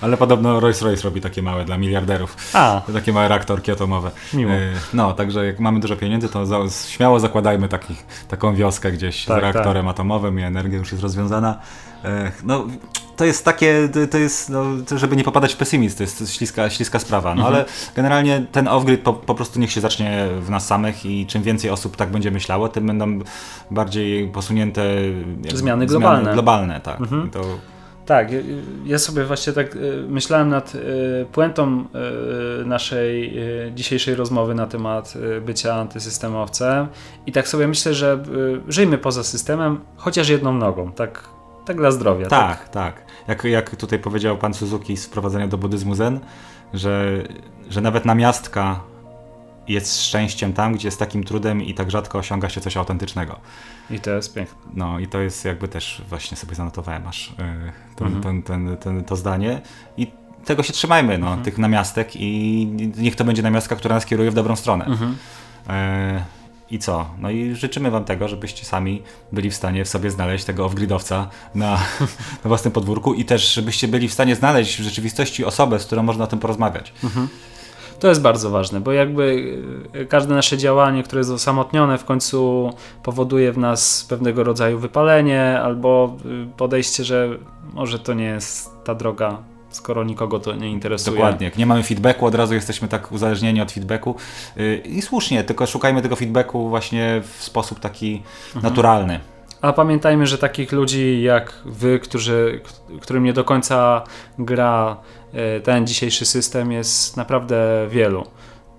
Ale 0.03 0.17
podobno 0.17 0.61
Rolls-Royce 0.61 1.05
robi 1.05 1.21
takie 1.21 1.43
małe 1.43 1.65
dla 1.65 1.79
miliarderów. 1.79 2.37
A. 2.53 2.81
Takie 2.93 3.13
małe 3.13 3.29
reaktorki 3.29 3.71
atomowe. 3.71 4.11
Miło. 4.35 4.53
E, 4.53 4.59
no, 4.95 5.13
także 5.13 5.47
jak 5.47 5.61
mamy 5.61 5.81
dużo 5.81 5.97
pieniędzy, 5.97 6.29
to 6.29 6.47
za, 6.47 6.59
śmiało 6.89 7.21
zakładajmy 7.21 7.69
takich, 7.69 8.07
taką 8.29 8.55
wioskę 8.55 8.93
gdzieś 8.93 9.25
tak, 9.25 9.39
z 9.39 9.43
reaktorem 9.43 9.87
tak. 9.87 9.95
atomowym 9.95 10.41
i 10.41 10.43
energia 10.43 10.79
już 10.79 10.93
jest 10.93 11.03
rozwiązana. 11.03 11.59
E, 12.05 12.33
no, 12.45 12.67
to 13.17 13.25
jest 13.25 13.45
takie, 13.45 13.89
to 14.11 14.19
jest, 14.19 14.51
no, 14.51 14.65
żeby 14.97 15.17
nie 15.17 15.25
popadać 15.25 15.55
w 15.55 15.57
pesymizm, 15.57 15.97
to 15.97 16.03
jest 16.03 16.35
śliska, 16.35 16.71
śliska 16.71 16.99
sprawa, 16.99 17.35
no 17.35 17.43
mhm. 17.43 17.55
ale 17.55 17.65
generalnie 17.97 18.47
ten 18.53 18.67
off-grid 18.67 18.99
po, 18.99 19.13
po, 19.13 19.35
prostu 19.35 19.61
niech 19.61 19.73
się 19.73 19.81
zacznie 19.81 20.29
w 20.41 20.51
nas 20.51 20.67
samych 20.67 21.07
i 21.07 21.27
czym 21.27 21.43
więcej 21.43 21.71
osób 21.71 21.97
tak 21.97 22.11
będzie 22.11 22.31
myślało, 22.31 22.69
tym 22.69 22.87
będą 22.87 23.19
bardziej 23.71 24.29
posunięte 24.29 24.83
zmiany 25.55 25.87
globalne. 25.87 26.21
Zmiany 26.21 26.35
globalne 26.35 26.81
tak. 26.81 27.01
Mhm. 27.01 27.31
To... 27.31 27.41
Tak, 28.07 28.29
ja 28.85 28.99
sobie 28.99 29.25
właśnie 29.25 29.53
tak 29.53 29.77
e, 29.77 29.79
myślałem 30.09 30.49
nad 30.49 30.75
e, 30.75 30.79
puentą 31.25 31.85
e, 32.61 32.65
naszej 32.65 33.37
dzisiejszej 33.75 34.15
rozmowy 34.15 34.55
na 34.55 34.67
temat 34.67 35.15
bycia 35.47 35.75
antysystemowcem 35.75 36.87
i 37.27 37.33
tak 37.33 37.49
sobie 37.49 37.69
myślę, 37.69 37.95
że 37.95 38.23
żyjmy 38.69 38.99
poza 38.99 39.25
systemem 39.25 39.81
chociaż 39.97 40.29
jedną 40.29 40.55
nogą, 40.55 40.93
tak 40.93 41.29
tak 41.65 41.77
dla 41.77 41.91
zdrowia. 41.91 42.27
Tak, 42.27 42.69
tak. 42.69 42.71
tak. 42.71 43.05
Jak, 43.29 43.45
jak 43.45 43.77
tutaj 43.77 43.99
powiedział 43.99 44.39
pan 44.39 44.55
Suzuki 44.55 44.97
z 44.97 45.07
wprowadzenia 45.07 45.49
do 45.49 45.59
buddyzmu 45.59 45.95
zen, 45.95 46.21
że, 46.75 47.23
że 47.71 47.81
nawet 47.81 48.05
namiastka 48.05 48.81
jest 49.69 50.03
szczęściem 50.03 50.53
tam, 50.53 50.75
gdzie 50.75 50.91
z 50.91 50.97
takim 50.97 51.25
trudem 51.25 51.63
i 51.63 51.75
tak 51.75 51.91
rzadko 51.91 52.19
osiąga 52.19 52.49
się 52.49 52.61
coś 52.61 52.77
autentycznego. 52.77 53.41
I 53.91 54.01
to 54.01 54.11
jest 54.11 54.35
piękne. 54.35 54.59
No 54.75 54.99
i 54.99 55.07
to 55.07 55.21
jest 55.21 55.45
jakby 55.45 55.69
też 55.69 56.03
właśnie 56.09 56.37
sobie 56.37 56.55
zanotowałem 56.55 57.07
aż 57.07 57.29
yy, 57.31 57.73
ten, 57.97 58.07
mhm. 58.07 58.23
ten, 58.23 58.43
ten, 58.43 58.77
ten, 58.77 59.05
to 59.05 59.17
zdanie. 59.17 59.61
I 59.97 60.07
tego 60.45 60.63
się 60.63 60.73
trzymajmy, 60.73 61.19
no, 61.19 61.27
mhm. 61.27 61.45
tych 61.45 61.59
namiastek 61.59 62.17
i 62.17 62.67
niech 62.97 63.17
to 63.17 63.25
będzie 63.25 63.43
namiastka, 63.43 63.77
która 63.77 63.95
nas 63.95 64.07
kieruje 64.07 64.31
w 64.31 64.35
dobrą 64.35 64.57
stronę. 64.57 64.85
Mhm. 64.85 65.17
I 66.73 66.79
co? 66.79 67.07
No 67.19 67.31
i 67.31 67.55
życzymy 67.55 67.91
Wam 67.91 68.05
tego, 68.05 68.29
żebyście 68.29 68.65
sami 68.65 69.03
byli 69.33 69.51
w 69.51 69.55
stanie 69.55 69.85
w 69.85 69.89
sobie 69.89 70.11
znaleźć 70.11 70.45
tego 70.45 70.67
off-gridowca 70.67 71.27
na, 71.55 71.71
na 72.45 72.49
własnym 72.49 72.73
podwórku 72.73 73.15
i 73.15 73.25
też 73.25 73.55
żebyście 73.55 73.89
byli 73.89 74.09
w 74.09 74.13
stanie 74.13 74.37
znaleźć 74.37 74.81
w 74.81 74.83
rzeczywistości 74.83 75.45
osobę, 75.45 75.79
z 75.79 75.87
którą 75.87 76.03
można 76.03 76.25
o 76.25 76.27
tym 76.27 76.39
porozmawiać. 76.39 76.93
Mhm. 77.05 77.29
To 78.01 78.09
jest 78.09 78.21
bardzo 78.21 78.51
ważne, 78.51 78.81
bo 78.81 78.93
jakby 78.93 79.57
e, 79.93 80.05
każde 80.05 80.35
nasze 80.35 80.59
działanie, 80.59 81.03
które 81.03 81.21
jest 81.21 81.31
osamotnione, 81.31 81.99
w 81.99 82.05
końcu 82.05 82.71
powoduje 83.03 83.53
w 83.53 83.59
nas 83.59 84.07
pewnego 84.09 84.45
rodzaju 84.45 84.79
wypalenie 84.79 85.61
albo 85.61 86.17
y, 86.25 86.57
podejście, 86.57 87.05
że 87.05 87.29
może 87.73 87.99
to 87.99 88.15
nie 88.15 88.25
jest 88.25 88.71
ta 88.85 88.95
droga, 88.95 89.39
skoro 89.73 90.05
nikogo 90.05 90.39
to 90.39 90.55
nie 90.55 90.71
interesuje. 90.71 91.17
Dokładnie, 91.17 91.45
jak 91.45 91.59
nie 91.59 91.67
mamy 91.67 91.83
feedbacku, 91.83 92.27
od 92.27 92.35
razu 92.35 92.55
jesteśmy 92.55 92.89
tak 92.89 93.13
uzależnieni 93.13 93.61
od 93.61 93.73
feedbacku 93.73 94.17
yy, 94.57 94.77
i 94.77 95.03
słusznie, 95.03 95.45
tylko 95.45 95.67
szukajmy 95.67 96.03
tego 96.03 96.17
feedbacku 96.17 96.69
właśnie 96.69 97.23
w 97.25 97.43
sposób 97.43 97.81
taki 97.81 98.23
mhm. 98.47 98.63
naturalny. 98.63 99.21
A 99.63 99.73
pamiętajmy, 99.73 100.27
że 100.27 100.39
takich 100.39 100.73
ludzi 100.73 101.23
jak 101.23 101.63
wy, 101.65 101.99
którzy, 101.99 102.61
którym 103.01 103.25
nie 103.25 103.33
do 103.33 103.45
końca 103.45 104.05
gra 104.39 104.97
y, 105.57 105.61
ten 105.61 105.87
dzisiejszy 105.87 106.27
system 106.27 106.73
jest 106.73 107.17
naprawdę 107.17 107.87
wielu. 107.91 108.27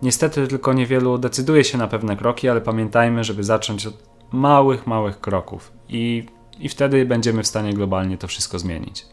Niestety 0.01 0.47
tylko 0.47 0.73
niewielu 0.73 1.17
decyduje 1.17 1.63
się 1.63 1.77
na 1.77 1.87
pewne 1.87 2.17
kroki, 2.17 2.49
ale 2.49 2.61
pamiętajmy, 2.61 3.23
żeby 3.23 3.43
zacząć 3.43 3.85
od 3.85 3.93
małych, 4.31 4.87
małych 4.87 5.21
kroków 5.21 5.71
i, 5.89 6.25
i 6.59 6.69
wtedy 6.69 7.05
będziemy 7.05 7.43
w 7.43 7.47
stanie 7.47 7.73
globalnie 7.73 8.17
to 8.17 8.27
wszystko 8.27 8.59
zmienić. 8.59 9.05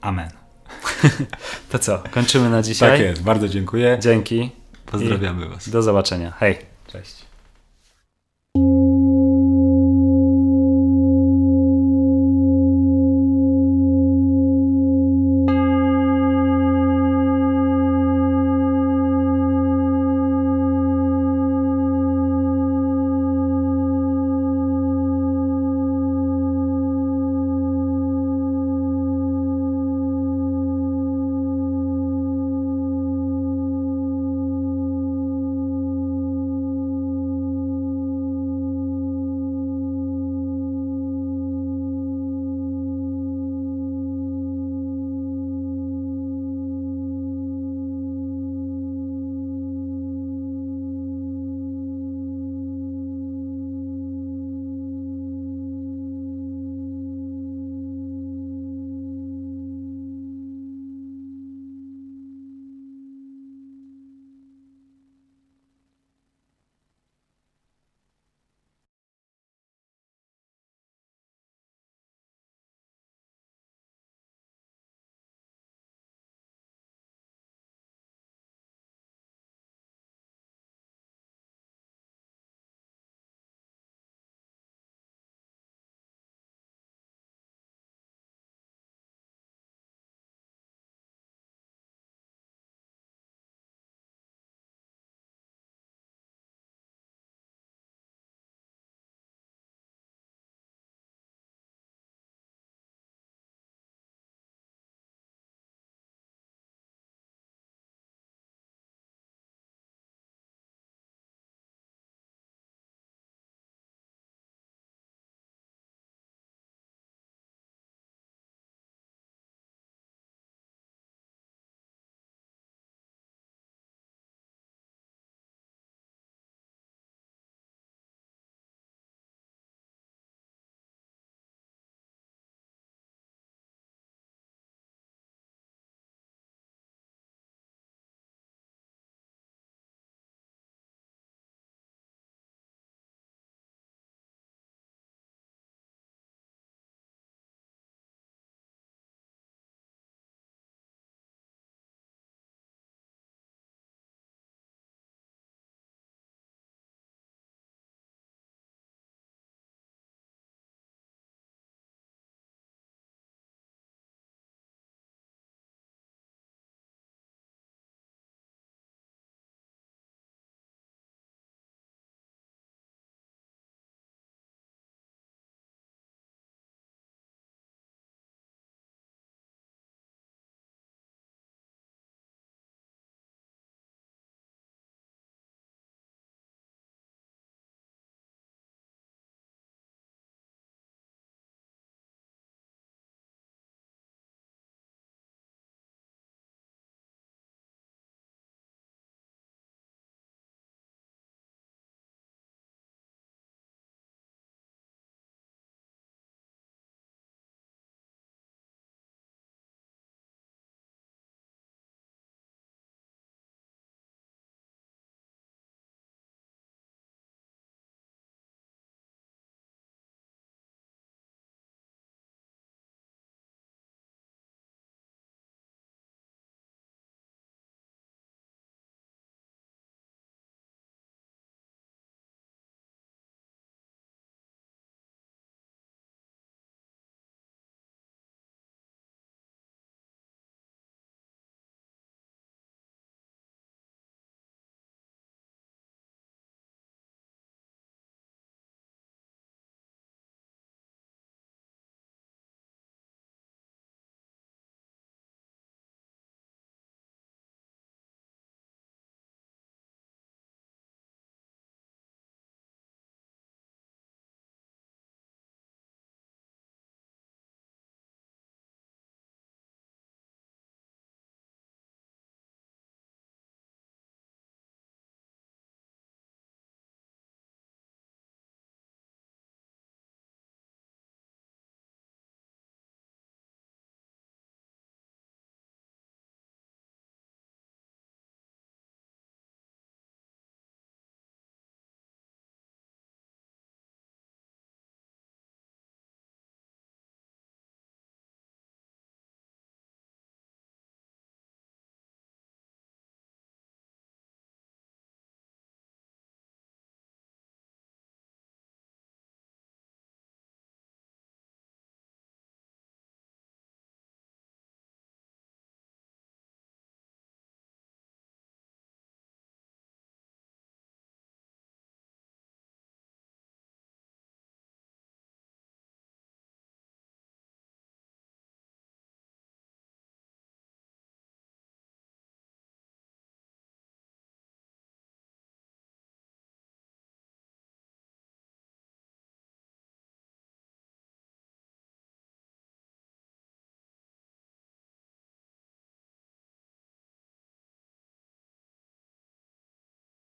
Amen. 0.00 0.37
To 1.70 1.78
co, 1.78 2.02
kończymy 2.10 2.50
na 2.50 2.62
dzisiaj? 2.62 2.90
Tak 2.90 3.00
jest, 3.00 3.22
bardzo 3.22 3.48
dziękuję. 3.48 3.98
Dzięki. 4.00 4.50
Pozdrawiamy 4.86 5.48
Was. 5.48 5.68
Do 5.68 5.82
zobaczenia. 5.82 6.32
Hej. 6.38 6.58
Cześć. 6.92 7.27